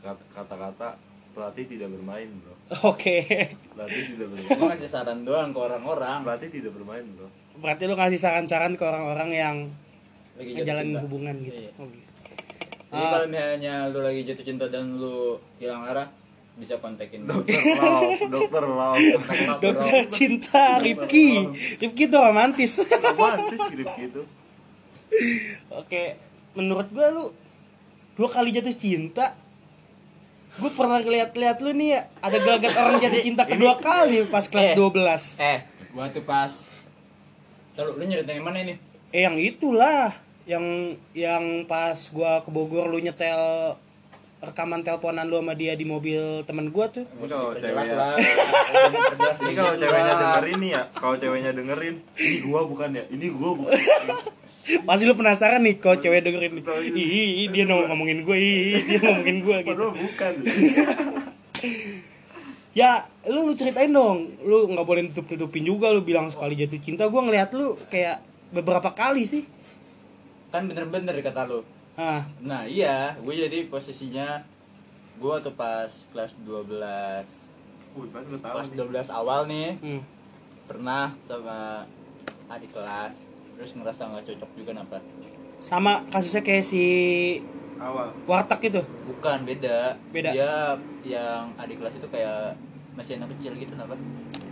[0.00, 0.88] kat- kata-kata
[1.32, 2.54] pelatih tidak bermain bro.
[2.86, 3.24] Oke.
[3.66, 4.48] Pelatih tidak bermain.
[4.50, 6.20] Gue ngasih saran doang ke orang-orang.
[6.22, 7.28] Pelatih tidak bermain bro.
[7.56, 9.56] Berarti lu ngasih saran-saran ke orang-orang yang
[10.34, 11.54] lagi ngejalanin hubungan gitu?
[11.54, 11.70] Iya.
[11.76, 12.10] Oh, gitu.
[12.90, 13.10] jadi Ah.
[13.10, 16.06] kalau misalnya lu lagi jatuh cinta dan lu hilang arah
[16.54, 18.98] bisa kontakin dokter love dokter love
[19.58, 21.50] dokter cinta Rifki.
[21.76, 22.78] Rifki tuh romantis.
[22.78, 24.22] Romantis gitu gitu
[25.70, 26.02] oke
[26.54, 27.24] menurut gua lu
[28.14, 29.34] dua kali jatuh cinta.
[30.54, 34.70] Gue pernah ngeliat-liat lu nih ya ada gelagat orang jatuh cinta kedua kali pas kelas
[34.70, 34.76] Eh.
[34.78, 35.58] 12 eh
[35.92, 36.54] waktu pas
[37.74, 38.74] Lalu lu nyeritain yang mana ini?
[39.10, 40.14] eh yang itulah
[40.46, 40.62] yang
[41.10, 43.74] yang pas gua ke Bogor lu nyetel
[44.44, 47.04] rekaman teleponan lu sama dia di mobil temen gua tuh.
[47.20, 47.94] Ini kalau ceweknya.
[47.96, 48.14] lah.
[49.40, 53.50] Ini kalau ceweknya dengerin nih ya, kalau ceweknya dengerin, ini gua bukan ya, ini gua
[53.56, 53.74] bukan.
[54.64, 56.64] pasti lu penasaran nih kalau cewek dengerin nih.
[56.96, 57.08] Ih
[57.44, 59.68] ih, dia ngomong ngomongin gue ih dia ngomongin gue gitu.
[59.76, 60.32] Padahal bukan.
[62.80, 62.90] ya
[63.28, 64.32] lu lu ceritain dong.
[64.40, 67.04] Lu nggak boleh tutup tutupin juga lu bilang sekali jatuh cinta.
[67.12, 68.24] Gua ngeliat lu kayak
[68.56, 69.44] beberapa kali sih.
[70.48, 71.60] Kan bener-bener kata lu.
[71.96, 74.42] Ah Nah iya, gue jadi posisinya
[75.14, 76.74] gue waktu pas kelas 12
[77.94, 78.78] Wih, kan lu tahu Kelas nih.
[79.06, 80.02] 12 awal nih hmm.
[80.64, 81.86] Pernah sama
[82.48, 83.14] adik kelas
[83.54, 84.98] Terus ngerasa nggak cocok juga kenapa
[85.56, 86.84] sama kasusnya kayak si
[87.76, 88.10] Awal.
[88.24, 90.30] warteg itu Bukan, beda Beda.
[90.30, 90.52] Dia
[91.04, 92.58] yang adik kelas itu kayak
[92.92, 93.94] masih anak kecil gitu kenapa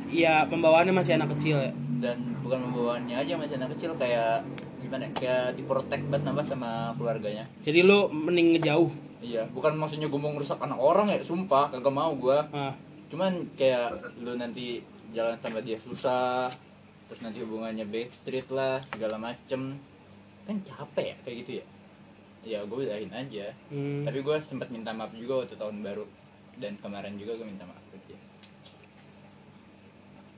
[0.07, 4.47] Iya pembawaannya masih anak kecil ya Dan bukan pembawaannya aja masih anak kecil kayak
[4.83, 5.07] gimana?
[5.07, 7.47] Ya, kayak diprotek banget nambah sama keluarganya.
[7.63, 8.91] Jadi lu mending ngejauh.
[9.23, 12.75] Iya, bukan maksudnya gue mau ngerusak anak orang ya, sumpah kagak mau gue ah.
[13.07, 14.83] Cuman kayak lu nanti
[15.15, 16.49] jalan sama dia susah
[17.07, 19.79] terus nanti hubungannya backstreet lah segala macem.
[20.43, 21.65] Kan capek ya kayak gitu ya.
[22.43, 23.55] Ya gue udahin aja.
[23.71, 24.03] Hmm.
[24.03, 26.03] tapi gue sempat minta maaf juga waktu tahun baru.
[26.59, 28.19] Dan kemarin juga gue minta maaf dia.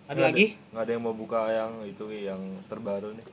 [0.05, 0.53] Ada lagi?
[0.75, 3.27] Nggak ada yang mau buka yang itu yang terbaru nih.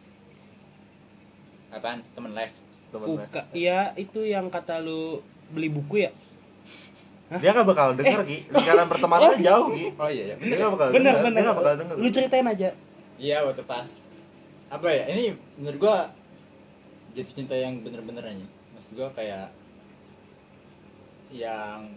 [1.72, 2.00] Apaan?
[2.14, 2.54] Temen les.
[2.92, 6.12] Temen buka iya itu yang kata lu beli buku ya?
[7.32, 8.44] Dia nggak bakal denger Ki.
[8.52, 9.86] Lingkaran pertemanannya jauh Ki.
[9.96, 11.26] oh iya ya Dia nggak bakal bener denger.
[11.26, 11.42] bener.
[11.42, 11.96] Dia bakal denger.
[11.96, 12.70] lu ceritain aja.
[13.16, 13.88] Iya waktu pas.
[14.68, 15.04] Apa ya?
[15.08, 15.24] Ini
[15.56, 15.96] menurut gue
[17.12, 18.46] jatuh cinta yang bener-bener aja.
[18.76, 19.48] Maksud gue kayak
[21.32, 21.88] yang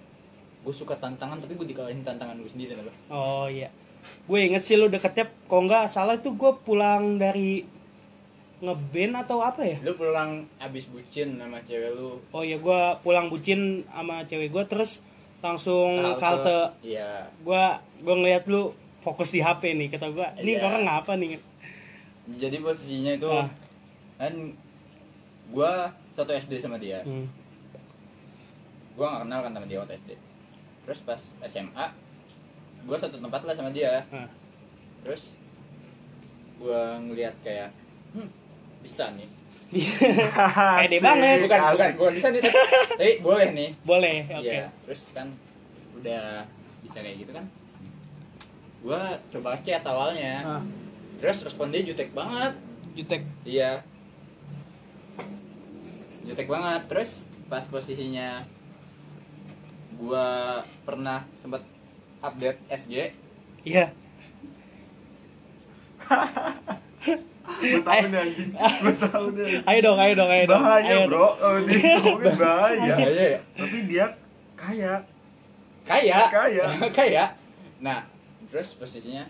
[0.64, 3.68] gue suka tantangan tapi gue dikalahin tantangan gue sendiri apa oh iya.
[4.28, 7.64] Gue inget sih lu deketnya kalau nggak salah itu gue pulang dari
[8.64, 13.28] ngeband atau apa ya lu pulang abis bucin sama cewek lu oh iya gue pulang
[13.28, 15.04] bucin sama cewek gue terus
[15.38, 17.64] langsung kalte iya gue
[18.00, 20.64] gue ngeliat lu fokus di HP nih kata gue ini Iya.
[20.64, 21.36] orang ngapa nih
[22.36, 23.48] jadi posisinya itu Ah.
[24.16, 24.32] kan
[25.46, 27.28] gua satu SD sama dia hmm.
[28.94, 30.10] gua gak kenal kan sama dia waktu SD
[30.84, 31.86] terus pas SMA
[32.84, 34.24] gua satu tempat lah sama dia Ah.
[35.04, 35.36] terus
[36.56, 37.68] gua ngeliat kayak
[38.14, 38.24] hmm,
[38.84, 39.28] bisa nih.
[40.84, 41.36] Pede banget.
[41.48, 41.90] Bukan bukan.
[41.96, 42.58] Bukan bisa nih tapi,
[42.94, 43.70] tapi boleh nih.
[43.82, 44.44] Boleh oke.
[44.44, 45.26] Iya, terus kan
[45.96, 46.44] udah
[46.84, 47.44] bisa kayak gitu kan.
[48.84, 50.44] Gua coba chat awalnya.
[50.44, 50.62] Ah,
[51.18, 52.54] terus respon dia jutek banget.
[52.94, 53.24] Jutek.
[53.48, 53.80] Iya.
[56.28, 56.84] Jutek banget.
[56.86, 58.44] Terus pas posisinya
[59.96, 61.64] gua pernah sempat
[62.20, 62.94] update SG.
[63.64, 63.90] iya.
[66.04, 68.50] Gue tahu nih anjing.
[68.50, 71.28] Gue ayo dong ayo dong ayo dong Bahaya ayo bro.
[71.36, 72.94] Kalau dia ngomongin bahaya.
[72.96, 73.38] Ya.
[73.52, 74.06] Tapi dia
[74.56, 74.92] kaya.
[75.84, 76.18] Kaya.
[76.32, 76.64] Kaya.
[76.90, 77.24] Kaya.
[77.84, 78.00] Nah,
[78.48, 79.28] terus posisinya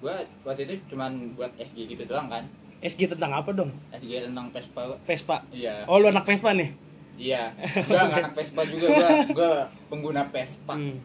[0.00, 2.44] gua waktu itu cuman buat SG gitu doang kan.
[2.80, 4.96] SG tentang apa dong SG tentang Vespa.
[5.04, 5.84] Vespa Iya.
[5.84, 6.72] oh lu anak Vespa nih
[7.20, 7.52] Iya.
[7.84, 9.08] Gua nggak anak Vespa juga gua.
[9.32, 9.50] Gua
[9.88, 10.72] pengguna Vespa.
[10.72, 10.96] hmm.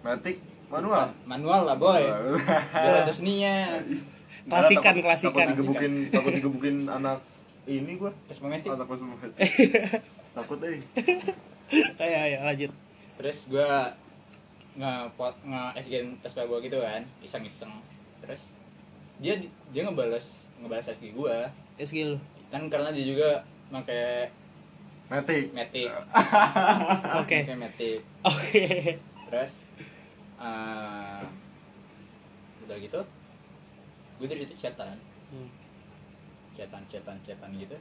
[0.00, 0.36] Matic
[0.68, 1.12] manual.
[1.24, 2.00] Manual lah boy.
[2.72, 3.52] Biar ada seninya.
[4.44, 5.32] Klasikan, Takut- klasikan.
[5.34, 7.18] Takut digebukin, takut digebukin anak
[7.64, 8.12] ini gua.
[8.28, 8.68] Vespa Matic.
[8.68, 9.00] Anak pas
[10.36, 10.82] Takut eh.
[11.96, 12.70] ayo ayo lanjut
[13.16, 13.88] terus gua
[14.74, 17.72] ngepot nge SG Vespa gua gitu kan iseng-iseng
[18.20, 18.42] terus
[19.16, 19.38] dia
[19.72, 22.16] dia ngebales ngebales SG gua SG lu
[22.50, 23.30] kan karena dia juga
[23.70, 24.28] pakai
[25.08, 25.54] Matic.
[25.54, 25.88] Matic
[27.22, 28.64] oke pakai Matic oke
[29.30, 29.52] terus
[30.36, 31.22] eh,
[32.60, 33.00] udah gitu
[34.20, 34.98] gue dari itu chatan.
[35.34, 35.50] Hmm.
[36.54, 37.76] chatan chatan chatan gitu.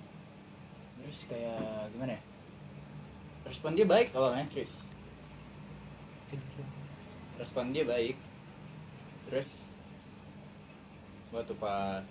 [1.04, 2.22] Terus kayak gimana ya?
[3.44, 4.84] Respon dia baik awalnya serius
[7.38, 8.18] respon dia baik.
[9.30, 9.50] Terus
[11.34, 12.06] waktu pas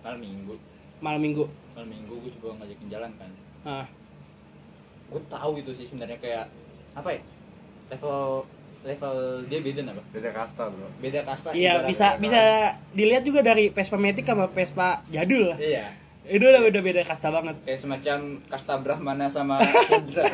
[0.00, 0.54] malam minggu.
[1.00, 1.44] Malam minggu?
[1.74, 3.30] Malam minggu gue coba ngajakin jalan kan.
[3.66, 3.86] Ah.
[5.10, 6.46] Gue tahu itu sih sebenarnya kayak
[6.94, 7.22] apa ya?
[7.90, 8.46] Level
[8.80, 9.14] level
[9.44, 10.88] dia beda apa Beda kasta bro.
[10.98, 12.40] beda kasta iya ibarat- bisa bisa
[12.90, 15.52] dilihat juga dari Vespa Matic sama Vespa jadul.
[15.52, 15.84] Lah iya.
[16.24, 17.56] Itu udah beda beda kasta banget.
[17.60, 19.60] Kayak semacam kasta Brahmana sama
[19.90, 20.24] Sudra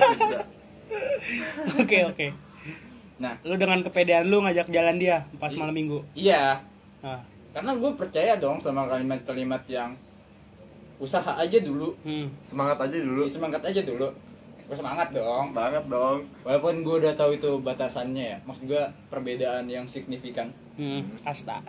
[1.77, 2.27] oke oke.
[3.17, 3.35] Nah.
[3.43, 5.99] Lu dengan kepedean lu ngajak jalan dia pas I- malam minggu?
[6.13, 6.61] Iya.
[7.01, 7.21] Ah.
[7.51, 9.97] Karena gue percaya dong sama kalimat-kalimat yang
[10.97, 11.97] usaha aja dulu.
[12.05, 12.29] Hmm.
[12.45, 13.25] Semangat aja dulu.
[13.27, 14.09] semangat aja dulu
[14.67, 15.55] gue semangat dong.
[15.55, 16.27] Banget dong.
[16.43, 20.51] Walaupun gue udah tahu itu batasannya ya maksud gue perbedaan yang signifikan.
[20.75, 21.63] Hmm, asta.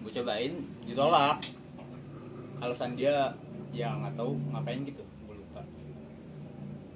[0.00, 0.56] Gue cobain
[0.88, 1.36] ditolak.
[2.64, 3.30] Alasan dia
[3.70, 5.62] ya nggak tahu ngapain gitu gue lupa.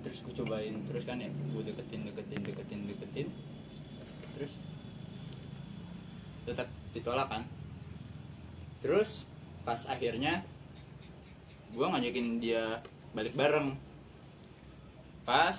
[0.03, 3.29] Terus gue cobain terus kan ya gue deketin deketin deketin deketin.
[4.41, 4.53] Terus
[6.49, 7.45] tetap ditolak kan.
[8.81, 9.29] Terus
[9.63, 10.43] pas akhirnya
[11.73, 12.81] gue ngajakin dia
[13.13, 13.92] balik bareng
[15.23, 15.57] pas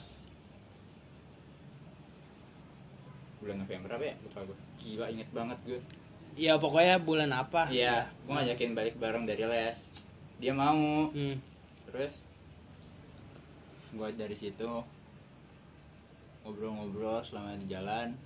[3.44, 5.82] bulan November apa ya lupa gue gila inget banget gue
[6.34, 9.78] ya pokoknya bulan apa Iya, gue ngajakin balik bareng dari les.
[10.42, 11.10] Dia mau.
[11.14, 11.38] hmm.
[11.90, 12.14] Terus
[13.94, 14.66] gue dari situ
[16.42, 18.18] ngobrol-ngobrol selama di jalan.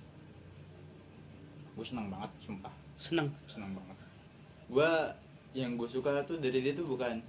[1.76, 3.98] Gue seneng banget, sumpah, seneng seneng banget.
[4.72, 4.90] Gue
[5.52, 7.20] yang gue suka tuh dari dia tuh bukan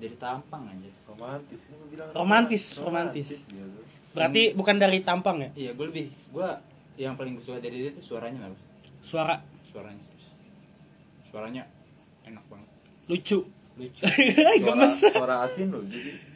[0.00, 0.90] dari tampang aja.
[1.06, 2.08] romantis kan bilang.
[2.16, 3.28] Romantis, romantis.
[3.44, 3.80] gitu.
[4.16, 5.50] berarti bukan dari tampang ya?
[5.54, 6.48] Iya, gue lebih, gue
[6.98, 8.58] yang paling gue suka dari dia tuh suaranya apa?
[9.04, 9.36] suara.
[9.70, 10.26] Suaranya, serius.
[11.30, 11.62] suaranya
[12.26, 12.68] enak banget,
[13.06, 13.38] lucu.
[13.78, 14.02] Lucu,
[14.66, 14.94] gemes.
[14.98, 16.30] Suara, suara acin loh jadi.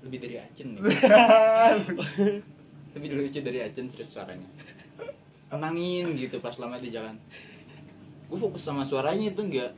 [0.00, 0.80] Lebih dari Acen nih.
[2.96, 4.48] lebih lucu dari Acen serius suaranya.
[5.52, 7.16] Tenangin gitu pas lama di jalan.
[8.30, 9.72] Gue fokus sama suaranya itu enggak.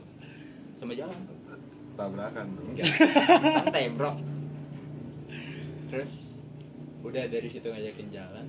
[0.79, 1.17] Sama jalan
[1.93, 2.45] tabrakan.
[2.53, 2.85] Bro enggak
[3.63, 4.11] santai bro.
[5.93, 6.11] Terus
[7.03, 8.45] udah dari situ ngajakin jalan.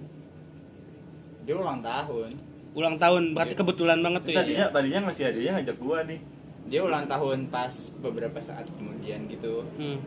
[1.45, 2.31] Dia ulang tahun.
[2.75, 4.41] Ulang tahun berarti kebetulan banget tuh ya?
[4.43, 6.21] Tadinya tadinya masih ada yang ngajak gua nih.
[6.65, 9.63] Dia ulang tahun pas beberapa saat kemudian gitu.
[9.77, 10.01] Hmm.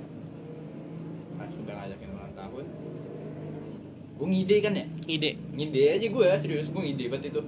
[1.38, 2.66] pas udah ngajakin ulang tahun.
[4.18, 4.86] Gue ngide kan ya?
[5.06, 6.74] Ide ngide aja gue serius.
[6.74, 7.42] Gue ngide banget itu.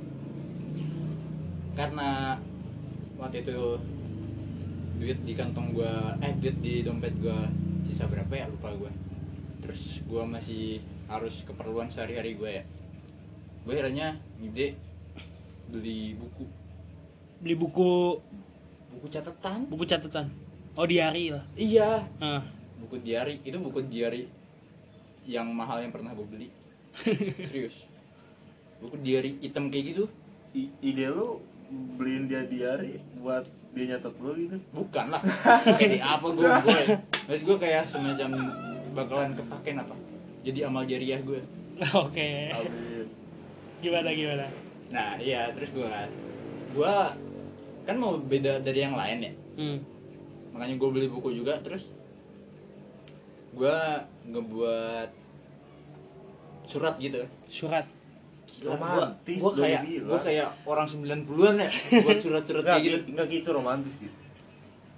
[1.73, 2.37] Karena
[3.17, 3.81] waktu itu
[4.99, 7.37] duit di kantong gue eh duit di dompet gue
[7.87, 8.91] sisa berapa ya lupa gue
[9.63, 12.63] terus gue masih harus keperluan sehari-hari gue ya.
[13.65, 14.77] Gue akhirnya ngide
[15.73, 16.45] beli buku.
[17.41, 18.17] Beli buku.
[18.93, 19.69] Buku catatan.
[19.69, 20.29] Buku catatan.
[20.77, 21.43] Oh diary lah.
[21.57, 22.05] Iya.
[22.21, 22.41] Ah.
[22.81, 23.41] buku diary.
[23.45, 24.25] Itu buku diary
[25.29, 26.47] yang mahal yang pernah gue beli.
[27.49, 27.85] Serius.
[28.81, 30.05] Buku diary hitam kayak gitu.
[30.57, 33.45] I- ide lu beliin dia diary buat
[33.77, 34.57] dia nyatet lu gitu.
[34.73, 35.21] Bukan lah.
[35.77, 36.79] Kayak di apa gue gue
[37.29, 38.29] maksud gue kayak semacam
[38.97, 39.95] bakalan kepaken apa?
[40.41, 41.41] Jadi amal jariah gue
[42.05, 42.29] oke.
[42.51, 43.05] Amin.
[43.79, 44.45] gimana gimana?
[44.91, 45.87] Nah iya terus gue
[46.73, 46.95] gue
[47.85, 49.33] kan mau beda dari yang lain ya.
[49.59, 49.79] Hmm.
[50.55, 51.91] makanya gue beli buku juga terus
[53.53, 53.77] gue
[54.31, 55.09] ngebuat
[56.65, 57.21] surat gitu.
[57.49, 57.85] Surat
[58.59, 61.69] Gua, Romantis, gua kayak gua kayak orang 90-an ya
[62.03, 62.97] buat surat-surat kayak gitu.
[63.15, 64.17] nggak gitu romantis gitu.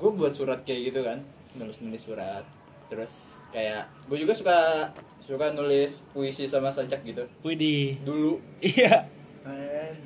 [0.01, 1.21] Gue buat surat kayak gitu kan
[1.53, 2.41] nulis nulis surat
[2.89, 4.89] terus kayak gue juga suka
[5.21, 7.23] suka nulis puisi sama sajak gitu.
[7.45, 8.41] Widih dulu.
[8.65, 9.05] Iya.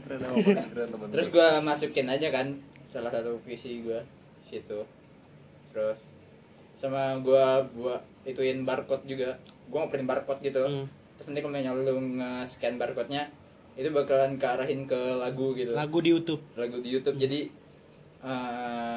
[0.05, 2.53] Teman terus gue masukin aja kan
[2.85, 3.99] salah satu puisi gue
[4.43, 4.83] situ.
[5.71, 5.99] Terus
[6.75, 7.97] sama gue gua
[8.27, 9.39] ituin barcode juga.
[9.71, 10.61] Gue mau print barcode gitu.
[10.61, 10.85] Hmm.
[11.15, 13.23] terus nanti kalau misalnya lu nge-scan barcode nya
[13.75, 15.75] itu bakalan kearahin ke lagu gitu.
[15.75, 16.41] Lagu di YouTube.
[16.55, 17.19] Lagu di YouTube.
[17.19, 17.51] Jadi
[18.23, 18.95] eh,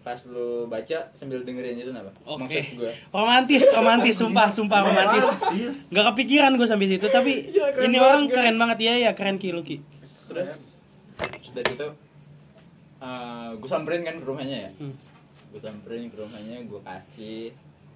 [0.00, 2.40] pas lu baca sambil dengerin itu apa Oke.
[2.40, 5.28] maksud gue romantis romantis sumpah sumpah romantis.
[5.92, 8.32] Nggak kepikiran gue sampai situ tapi keren ini banget, orang kan?
[8.32, 8.78] keren banget.
[8.80, 9.76] Ya ya keren ki Luki
[10.30, 10.62] terus
[11.44, 11.88] sudah gitu
[13.60, 14.70] gue samperin kan ke rumahnya ya?
[14.80, 14.94] Hmm.
[15.50, 17.50] gue samperin ke rumahnya gue kasih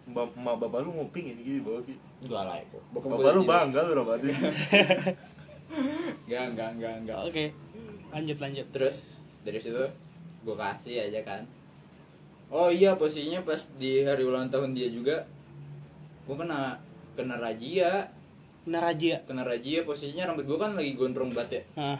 [0.05, 1.97] Mbak, bapak lu nguping ini gitu bawa gitu
[2.29, 4.37] gue lah itu bapak lu bangga lu romantis
[6.25, 7.19] Enggak, enggak, enggak, enggak.
[7.25, 7.45] oke
[8.15, 8.97] lanjut lanjut Terus
[9.43, 9.85] dari situ
[10.45, 11.43] gue kasih aja kan.
[12.53, 15.25] Oh iya posisinya pas di hari ulang tahun dia juga
[16.25, 16.79] gue kena
[17.19, 18.07] kena razia,
[18.65, 21.97] Naraja kena razia posisinya rambut gue kan lagi gondrong banget ya.
[21.97, 21.99] ah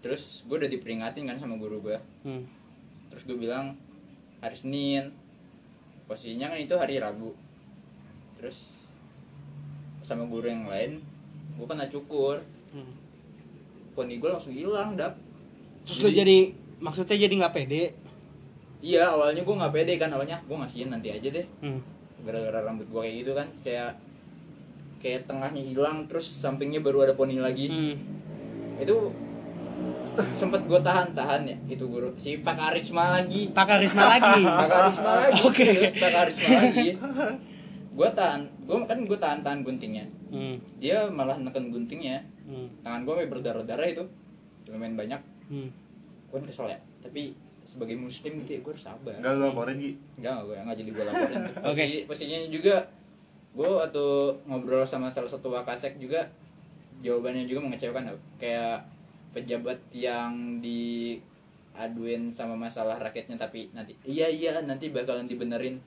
[0.00, 1.98] Terus gue udah diperingatin kan sama guru gue.
[2.24, 2.42] hmm.
[3.12, 3.76] Terus gue bilang
[4.40, 5.12] hari Senin.
[6.04, 7.30] Posisinya kan itu hari Rabu.
[8.36, 8.70] Terus
[10.02, 10.98] sama guru yang lain
[11.52, 12.42] gue kena cukur.
[12.72, 12.92] Hmm.
[13.92, 15.12] Poni gue langsung hilang dap.
[15.82, 17.90] terus lu jadi maksudnya jadi nggak pede
[18.80, 21.80] Iya awalnya gue nggak pede kan awalnya gue ngasihin nanti aja deh hmm.
[22.22, 23.92] gara-gara rambut gue kayak gitu kan kayak
[24.98, 27.98] kayak tengahnya hilang terus sampingnya baru ada poni lagi Hmm.
[28.78, 28.94] itu
[30.32, 35.10] sempet gue tahan-tahan ya itu guru si Pak Karisma lagi Pak Karisma lagi Pak Karisma
[35.18, 35.64] lagi Oke.
[35.64, 36.88] serius, Pak Karisma lagi
[37.92, 40.56] gue tahan gue kan gue tahan-tahan guntingnya hmm.
[40.78, 42.66] dia malah neken guntingnya Hmm.
[42.82, 44.02] tangan gue berdarah-darah itu
[44.66, 45.70] lumayan banyak Hmm.
[46.26, 49.78] gue kan kesel ya tapi sebagai muslim gitu ya gue harus sabar enggak lu laporin
[49.78, 51.36] Gi Enggak, gue nggak jadi gue laporin.
[51.70, 51.78] Oke.
[51.78, 52.74] Posisi, Posisinya juga
[53.52, 54.06] gue waktu
[54.44, 56.26] ngobrol sama salah satu wakasek juga
[56.98, 58.82] jawabannya juga mengecewakan kayak
[59.32, 65.80] pejabat yang diaduin sama masalah rakyatnya tapi nanti iya iya nanti bakalan dibenerin.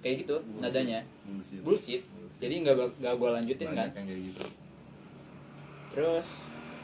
[0.00, 1.04] Kayak gitu nadanya.
[1.28, 1.60] Bullshit.
[1.64, 2.02] bullshit.
[2.40, 3.88] Jadi nggak nggak gue lanjutin kan?
[3.90, 4.44] Banyak yang kayak gitu.
[5.92, 6.26] Terus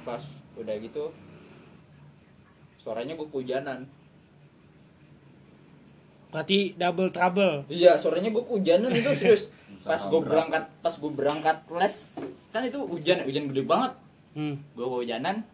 [0.03, 0.23] pas
[0.59, 1.05] udah gitu
[2.77, 3.87] suaranya gue kehujanan.
[6.33, 7.69] Berarti double trouble.
[7.69, 9.45] iya suaranya gue kehujanan itu serius.
[9.89, 11.97] Pas gue berangkat pas gue berangkat les
[12.55, 13.93] kan itu hujan hujan gede banget.
[14.33, 14.55] Hmm.
[14.73, 15.45] gue kehujanan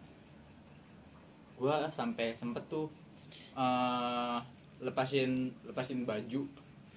[1.59, 2.87] gue sampai sempet tuh
[3.53, 4.37] eh,
[4.79, 6.41] lepasin lepasin baju.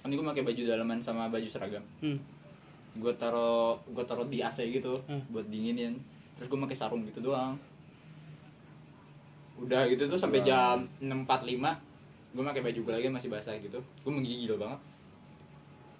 [0.00, 1.82] Kan gue pakai baju dalaman sama baju seragam.
[2.00, 2.18] Hmm.
[2.92, 5.22] gue taro gue taro di AC gitu Hmm.
[5.28, 5.98] buat dinginin.
[6.38, 7.58] Terus gue pakai sarung gitu doang.
[9.58, 11.90] Udah gitu tuh sampai jam 6.45
[12.32, 13.76] gue pakai baju gue lagi masih basah gitu.
[13.76, 14.78] Gue menggigil banget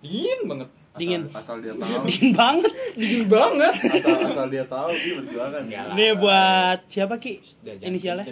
[0.03, 1.22] dingin banget asal, Dingin.
[1.30, 2.72] asal dia tahu Dingin banget.
[2.92, 5.94] dingin banget asal asal dia tahu dia berjuangan lah.
[5.94, 7.38] Ini buat siapa Ki?
[7.80, 8.24] Inisialnya?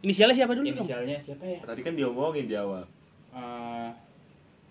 [0.00, 0.64] Inisialnya siapa dulu?
[0.64, 0.76] Dong?
[0.78, 2.84] inisialnya siapa ya tadi kan diomongin di awal
[3.32, 3.88] Eh,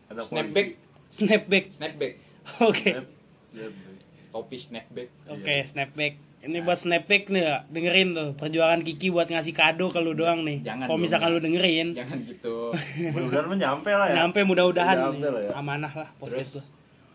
[0.08, 0.78] ada snapback
[1.10, 1.66] Snapback.
[1.74, 2.14] snapback
[2.70, 2.90] Oke.
[2.94, 3.08] Snap,
[3.50, 3.91] snapback.
[4.32, 5.12] Topi snapback.
[5.28, 6.14] Oke, snapback.
[6.42, 10.42] Ini buat snapback nih ya, dengerin tuh perjuangan Kiki buat ngasih kado ke lu doang
[10.42, 10.66] nih.
[10.66, 11.36] Jangan Kalau misalkan ya.
[11.38, 12.56] lu dengerin, jangan gitu.
[13.14, 14.16] Mudah-mudahan mah nyampe lah ya.
[14.26, 15.52] Nyampe mudah-mudahan lah ya.
[15.54, 16.66] amanah lah podcast terus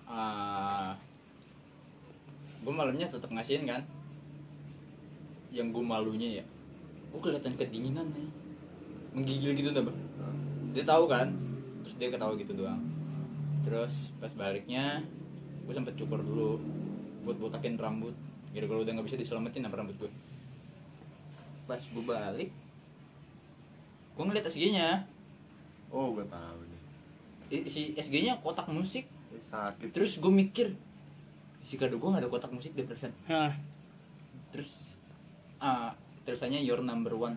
[0.07, 0.95] gua.
[2.63, 3.83] gue malamnya tetap ngasihin kan?
[5.51, 6.45] Yang gue malunya ya.
[7.11, 8.29] Gue kelihatan kedinginan nih.
[9.11, 9.91] Menggigil gitu tuh
[10.71, 11.35] dia tahu kan?
[11.83, 12.79] Terus dia ketawa gitu doang.
[13.67, 15.03] Terus pas baliknya
[15.67, 16.63] gue sempet cukur dulu
[17.27, 18.15] buat botakin rambut.
[18.55, 20.11] Kira kalau udah nggak bisa diselamatin apa rambut gue
[21.67, 22.51] pas gue balik
[24.17, 25.03] gue ngeliat SG nya
[25.93, 26.81] oh gue tahu nih.
[27.69, 29.05] Si SG nya kotak musik.
[29.07, 29.93] Eh, sakit.
[29.93, 30.73] Terus gue mikir
[31.67, 33.13] si kado gue gak ada kotak musik deh persen.
[33.29, 33.53] Hah,
[34.57, 34.97] terus
[35.61, 35.93] ah
[36.25, 37.37] terusannya your number one.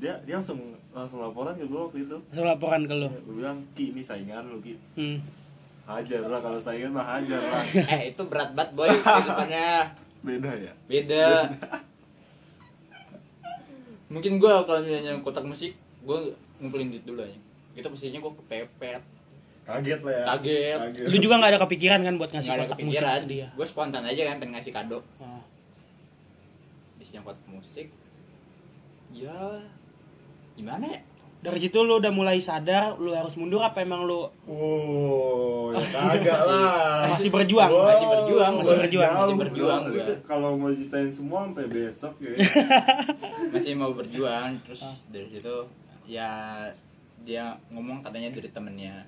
[0.00, 0.58] Dia dia langsung
[0.96, 2.16] langsung laporan ke gue waktu itu.
[2.32, 3.08] Langsung laporan ke lu.
[3.12, 4.74] gue bilang ki ini saingan lu ki.
[4.96, 5.18] Hmm.
[5.84, 7.62] Hajar lah kalau saingan mah hajar lah
[7.92, 9.70] eh itu berat banget boy kehidupannya.
[10.24, 10.72] Beda ya?
[10.88, 11.26] Beda.
[14.08, 16.18] Mungkin gue kalau misalnya kotak musik gue
[16.60, 17.38] ngumpulin duit dulu aja.
[17.76, 19.02] Itu posisinya gue kepepet.
[19.64, 20.24] Kaget lah ya.
[20.36, 20.78] Kaget.
[21.12, 23.46] Lu juga nggak ada kepikiran kan buat ngasih ada kotak musik ke dia.
[23.52, 25.04] gue spontan aja kan pengen ngasih kado.
[25.20, 25.44] Ah.
[26.96, 27.92] isinya kotak musik.
[29.12, 29.36] Ya
[30.56, 31.00] gimana ya
[31.44, 35.84] Dari situ lu udah mulai sadar lu harus mundur apa emang lu Oh, ya
[36.16, 37.04] kagak lah.
[37.06, 37.68] masih berjuang?
[37.68, 39.80] Wow, Masih berjuang, masih berjuang, masih berjuang.
[39.86, 42.32] Itu Kalau mau ceritain semua sampai besok ya.
[43.52, 45.56] masih mau berjuang terus dari situ
[46.04, 46.64] ya
[47.20, 49.04] dia ngomong katanya dari temennya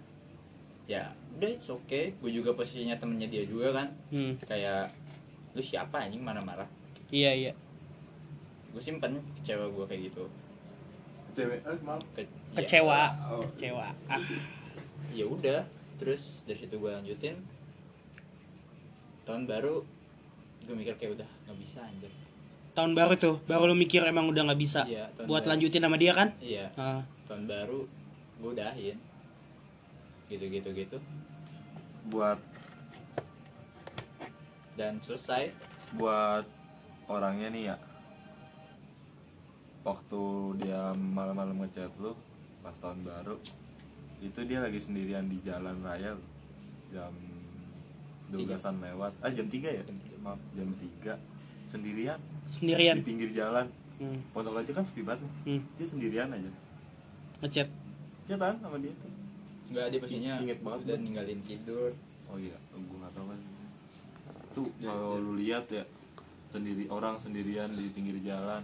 [0.84, 4.36] ya udah it's okay gue juga posisinya temennya dia juga kan Hmm.
[4.40, 4.88] kayak
[5.50, 6.64] lu siapa anjing marah-marah
[7.08, 7.52] Iya iya.
[8.68, 10.24] gue simpen kecewa gue kayak gitu
[11.36, 12.00] Cewek, eh maaf.
[12.10, 13.44] Ke- ya- Kecewa, Oh.
[13.46, 13.92] kecewa.
[14.06, 14.20] Ah.
[15.08, 15.64] ya udah
[15.96, 17.32] terus dari situ gue lanjutin
[19.24, 19.80] tahun baru
[20.62, 22.12] gue mikir kayak udah nggak bisa anjir
[22.74, 25.50] Tahun baru tuh, baru lu mikir emang udah nggak bisa Iya, tahun buat baru.
[25.54, 26.28] lanjutin sama dia kan?
[26.38, 27.00] iya Ah.
[27.24, 27.80] tahun baru
[28.36, 28.96] gue udahin
[30.26, 30.98] gitu gitu gitu
[32.06, 32.44] Buat
[34.74, 35.48] dan selesai
[35.92, 36.44] buat
[37.06, 37.76] orangnya nih ya.
[39.86, 40.20] Waktu
[40.58, 42.10] dia malam-malam ngechat lu
[42.58, 43.38] pas tahun baru
[44.18, 46.24] itu dia lagi sendirian di jalan raya lu.
[46.86, 47.14] jam
[48.26, 49.82] 12-an lewat ah jam 3 ya
[50.18, 51.14] maaf jam 3
[51.66, 52.18] sendirian
[52.48, 52.94] Sendirian.
[52.98, 53.66] di pinggir jalan
[53.96, 54.20] Hmm.
[54.28, 55.24] pondok aja kan sepi banget.
[55.48, 55.56] Hmm.
[55.72, 56.50] dia sendirian aja
[57.40, 57.64] Ngechat.
[58.28, 59.08] Cetan sama dia tuh
[59.66, 60.96] nggak dia pastinya Inget banget gua.
[61.00, 61.90] ninggalin tidur
[62.26, 63.40] oh iya gue gak tau kan
[64.52, 65.80] tuh kalau lu lihat ya
[66.46, 68.60] sendiri orang sendirian di pinggir jalan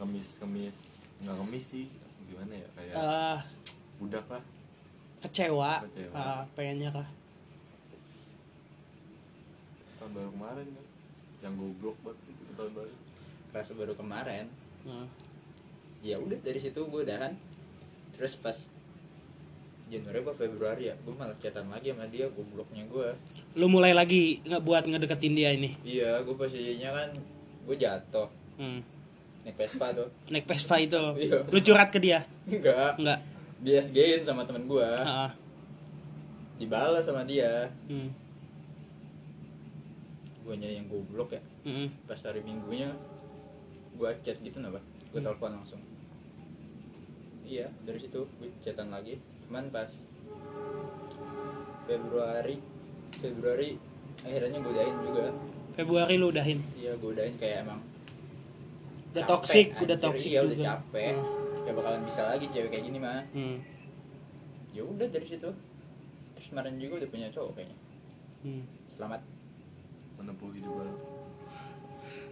[0.00, 0.76] kemis kemis
[1.20, 1.86] nggak kemis sih
[2.24, 3.38] gimana ya kayak Ah,
[3.96, 4.40] budak lah
[5.20, 5.84] kecewa.
[5.84, 6.14] Kecewa.
[6.14, 7.04] Ah, pengennya kah?
[9.94, 10.86] tahun baru kemarin kan
[11.40, 12.92] yang goblok banget itu tahun baru
[13.50, 14.46] kerasa baru kemarin
[14.80, 15.04] Ah.
[16.00, 17.36] ya udah dari situ gue udahan
[18.10, 18.56] terus pas
[19.86, 23.08] Januari apa Februari ya gue malah chatan lagi sama dia gobloknya gue
[23.52, 25.76] Lu mulai lagi nggak buat ngedeketin dia ini.
[25.82, 27.08] iya gue posisinya kan
[27.62, 28.80] gue jatuh Hmm.
[29.40, 31.00] Naik Vespa tuh Naik Vespa itu.
[31.16, 31.38] Iya.
[31.46, 32.24] Lu curhat ke dia?
[32.44, 33.20] enggak Enggak.
[33.58, 35.32] di SG-in sama temen gue Ah.
[36.56, 38.08] dibalas sama dia Hmm.
[40.42, 41.88] gue yang goblok ya Hmm.
[42.04, 42.88] pas hari minggunya
[43.92, 44.80] gue chat gitu napa
[45.10, 45.80] gue telepon langsung
[47.42, 49.88] iya dari situ gue chatan lagi cuman pas
[51.84, 52.56] Februari
[53.14, 53.70] Februari
[54.20, 55.24] akhirnya godain juga
[55.72, 57.80] Februari lu udahin iya godain kayak emang
[59.10, 61.14] udah capek, toxic udah toxic juga udah capek.
[61.18, 61.66] Hmm.
[61.66, 63.22] gak bakalan bisa lagi cewek kayak gini mah.
[63.34, 63.58] Hmm.
[64.70, 65.50] ya udah dari situ.
[66.38, 67.76] Terus kemarin juga udah punya cowok kayaknya.
[68.46, 68.62] Hmm.
[68.94, 69.20] selamat.
[70.20, 70.94] Menempuh hidup baru.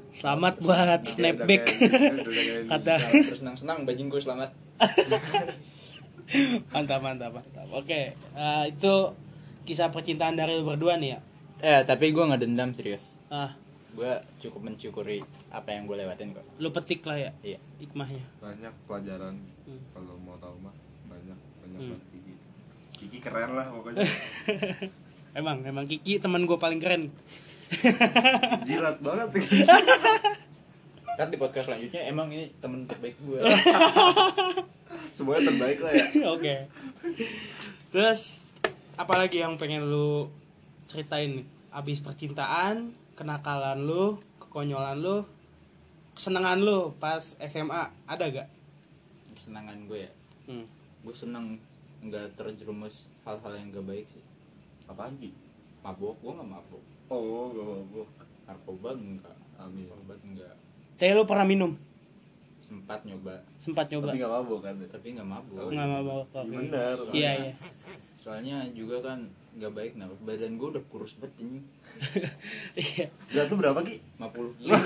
[0.08, 1.64] Selamat buat snapback
[2.72, 4.50] kata terus senang senang bajing gue selamat.
[6.74, 7.68] Mantap mantap mantap.
[7.74, 8.94] Oke eh, itu
[9.68, 11.18] kisah percintaan dari lu berdua nih ya?
[11.60, 13.20] Eh tapi gue nggak dendam serius.
[13.28, 13.52] Ah
[13.98, 15.18] gue cukup mensyukuri
[15.50, 16.46] apa yang gue lewatin kok.
[16.56, 17.58] Lu petik lah ya iya.
[17.82, 18.22] hikmahnya.
[18.38, 19.34] Banyak pelajaran
[19.66, 19.82] Hmm.
[19.90, 20.72] kalau mau tahu mah
[21.04, 21.90] banyak banyak Hmm.
[21.92, 22.32] banget Kiki
[22.96, 24.06] Kiki keren lah pokoknya.
[25.38, 27.10] Emang emang Kiki teman gue paling keren.
[28.68, 29.28] Jilat banget.
[31.14, 33.42] Kan di podcast selanjutnya emang ini temen terbaik gue
[35.16, 36.06] semuanya terbaik lah ya.
[36.30, 36.54] Oke.
[37.90, 38.46] Terus
[38.94, 40.30] apalagi yang pengen lu
[40.86, 41.46] ceritain nih?
[41.68, 42.88] Abis percintaan
[43.18, 45.26] kenakalan lu kekonyolan lu
[46.14, 48.46] kesenangan lu pas SMA ada gak?
[49.34, 50.12] Kesenangan gue ya?
[50.46, 50.66] Hmm.
[50.98, 51.58] gue seneng
[51.98, 54.22] nggak terjerumus hal-hal yang gak baik sih.
[54.86, 55.34] Apaan Ki?
[55.82, 56.14] mabok?
[56.22, 56.82] Gue nggak mabok.
[57.10, 58.08] Oh gak mabuk
[58.46, 59.90] narkoba enggak amin.
[59.90, 60.54] Obat enggak
[60.98, 61.78] tapi lu pernah minum?
[62.58, 63.38] Sempat nyoba.
[63.62, 64.10] Sempat nyoba.
[64.10, 64.74] Tapi gak mabuk kan?
[64.74, 66.96] Tapi nggak mabuk nggak mau bawa bener.
[67.14, 67.52] Iya iya
[68.28, 69.24] soalnya juga kan
[69.56, 71.64] nggak baik nah badan gue udah kurus banget ini
[72.78, 73.10] iya.
[73.32, 73.98] Berat tuh berapa Ki?
[74.22, 74.30] 50
[74.62, 74.78] kilo.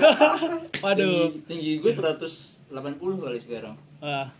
[0.81, 1.29] Waduh.
[1.45, 3.77] Tinggi, tinggi gue 180 kali sekarang.
[4.01, 4.33] Wah,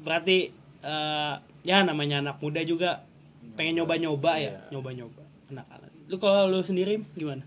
[0.00, 0.48] berarti
[0.88, 1.34] eh,
[1.68, 3.04] ya namanya anak muda juga
[3.60, 4.56] pengen nyoba-nyoba ya?
[4.56, 4.58] Iya.
[4.72, 5.20] nyoba-nyoba.
[5.52, 5.90] Kenakalan.
[6.08, 7.44] Lu kalau lu sendiri gimana?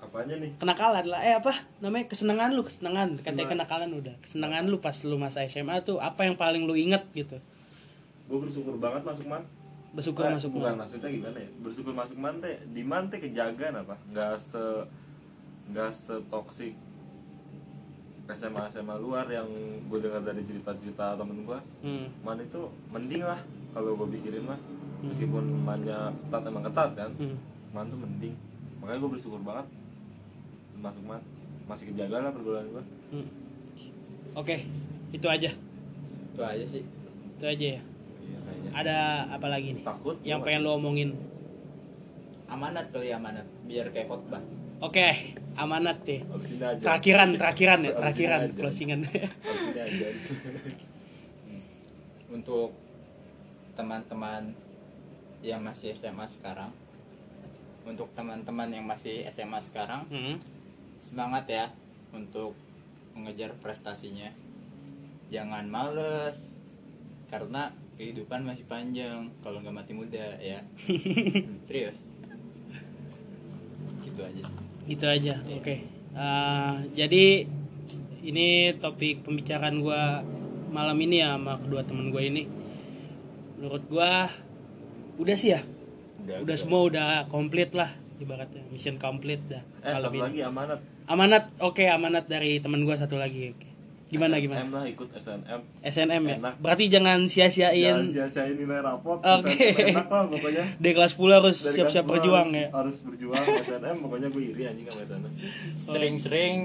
[0.00, 0.56] Apanya nih?
[0.56, 1.20] kenakalan lah.
[1.20, 1.52] Eh apa
[1.84, 2.08] namanya?
[2.08, 3.20] Kesenangan lu kesenangan.
[3.20, 4.16] Katanya kenakalan udah.
[4.24, 7.36] Kesenangan lu pas lu masa SMA tuh apa yang paling lu inget gitu?
[8.32, 9.44] Gue bersyukur banget masuk man
[9.90, 11.48] bersyukur Eh, masuk bukan maksudnya gimana ya?
[11.66, 13.94] Bersyukur masuk man teh di man teh kejagaan apa?
[14.14, 14.64] Nggak se
[15.70, 16.74] nggak setoksik
[18.30, 19.46] SMA SMA luar yang
[19.90, 22.22] gue dengar dari cerita cerita temen gue hmm.
[22.22, 22.62] man itu
[22.94, 23.42] mending lah
[23.74, 24.58] kalau gue pikirin mah
[25.02, 27.10] meskipun mannya ketat emang ketat kan?
[27.18, 27.36] Hmm.
[27.74, 28.34] man tuh mending.
[28.82, 29.66] Makanya gue bersyukur banget.
[30.78, 31.22] Masuk man
[31.66, 33.26] masih kejaga lah pergaulan gue Hmm.
[34.38, 34.56] oke
[35.10, 35.50] itu aja.
[36.30, 36.82] Itu aja sih.
[37.34, 37.82] Itu aja ya
[38.38, 38.96] kayaknya ada
[39.28, 39.82] apa lagi nih?
[39.82, 40.16] Takut.
[40.22, 41.10] Yang pengen lu omongin.
[42.46, 43.46] Amanat kali amanat.
[43.64, 44.40] Biar kayak khotbah.
[44.80, 46.20] Oke amanat deh.
[46.80, 48.54] Terakhiran terakhiran ya terakhiran aja.
[48.54, 49.00] closingan.
[49.04, 49.28] Aja.
[52.30, 52.72] Untuk
[53.74, 54.54] teman-teman
[55.40, 56.68] yang masih SMA sekarang
[57.80, 60.36] untuk teman-teman yang masih SMA sekarang Hmm.
[61.00, 61.64] semangat ya
[62.12, 62.52] untuk
[63.16, 64.30] mengejar prestasinya.
[65.32, 66.36] Jangan males
[67.32, 70.64] karena kehidupan masih panjang kalau nggak mati muda ya.
[71.68, 72.00] Serius.
[74.08, 74.44] Gitu aja
[74.88, 75.76] gitu aja oke.
[76.16, 77.44] Eh, jadi
[78.24, 80.24] ini topik pembicaraan gua
[80.72, 82.42] malam ini ya sama kedua temen gue ini.
[83.60, 84.32] Menurut gua
[85.20, 85.60] udah sih ya?
[86.40, 88.64] Udah semua udah komplit lah ibaratnya.
[88.72, 90.24] Mission komplit dah eh malam satu ini.
[90.24, 90.80] lagi amanat.
[91.04, 93.69] Amanat oke amanat dari temen gua satu lagi oke
[94.10, 94.60] gimana gimana?
[94.60, 96.36] SNM lah ikut SNM SNM ya?
[96.36, 96.54] Enak.
[96.58, 99.54] berarti jangan Jangan sia-siain sia-siain nilai rapot Oke.
[99.54, 100.64] SNM enak lah pokoknya.
[100.82, 102.68] Di kelas 10 harus siap-siap berjuang harus, ya?
[102.74, 105.32] harus berjuang SNM pokoknya gue iri anjing sama SNM
[105.78, 106.56] sering-sering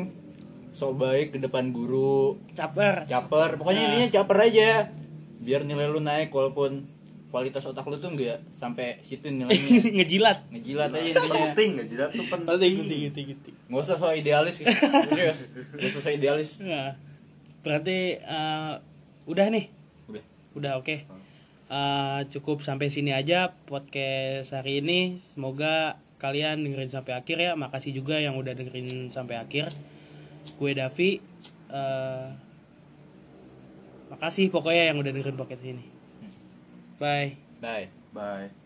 [0.75, 2.35] so baik ke depan guru.
[2.51, 3.07] Caper.
[3.07, 3.55] Caper.
[3.55, 3.89] Pokoknya Nah.
[3.95, 4.91] intinya caper aja.
[5.39, 6.83] Biar nilai lu naik walaupun
[7.31, 9.55] kualitas otak lu tuh enggak sampai situ nilainya.
[10.03, 10.51] Ngejilat.
[10.51, 11.41] Ngejilat aja intinya.
[11.51, 12.47] Penting nggak jelas tuh penting.
[12.59, 13.55] Penting penting penting penting.
[13.71, 14.55] Nggak usah so idealis.
[15.07, 15.39] Serius
[15.79, 16.51] nggak usah so idealis.
[16.59, 16.91] Nah,
[17.65, 18.73] berarti eh,
[19.25, 19.65] udah nih?
[20.05, 20.23] Udah.
[20.53, 21.01] Udah oke.
[21.65, 25.17] Eh, cukup sampai sini aja podcast hari ini.
[25.17, 27.51] Semoga kalian dengerin sampai akhir ya.
[27.57, 29.73] Makasih juga yang udah dengerin sampai akhir.
[30.61, 31.17] Gue Davi.
[31.73, 32.27] Eh,
[34.13, 35.85] makasih pokoknya yang udah dengerin podcast ini.
[37.01, 37.33] Bye.
[37.59, 37.89] Bye.
[38.13, 38.64] Bye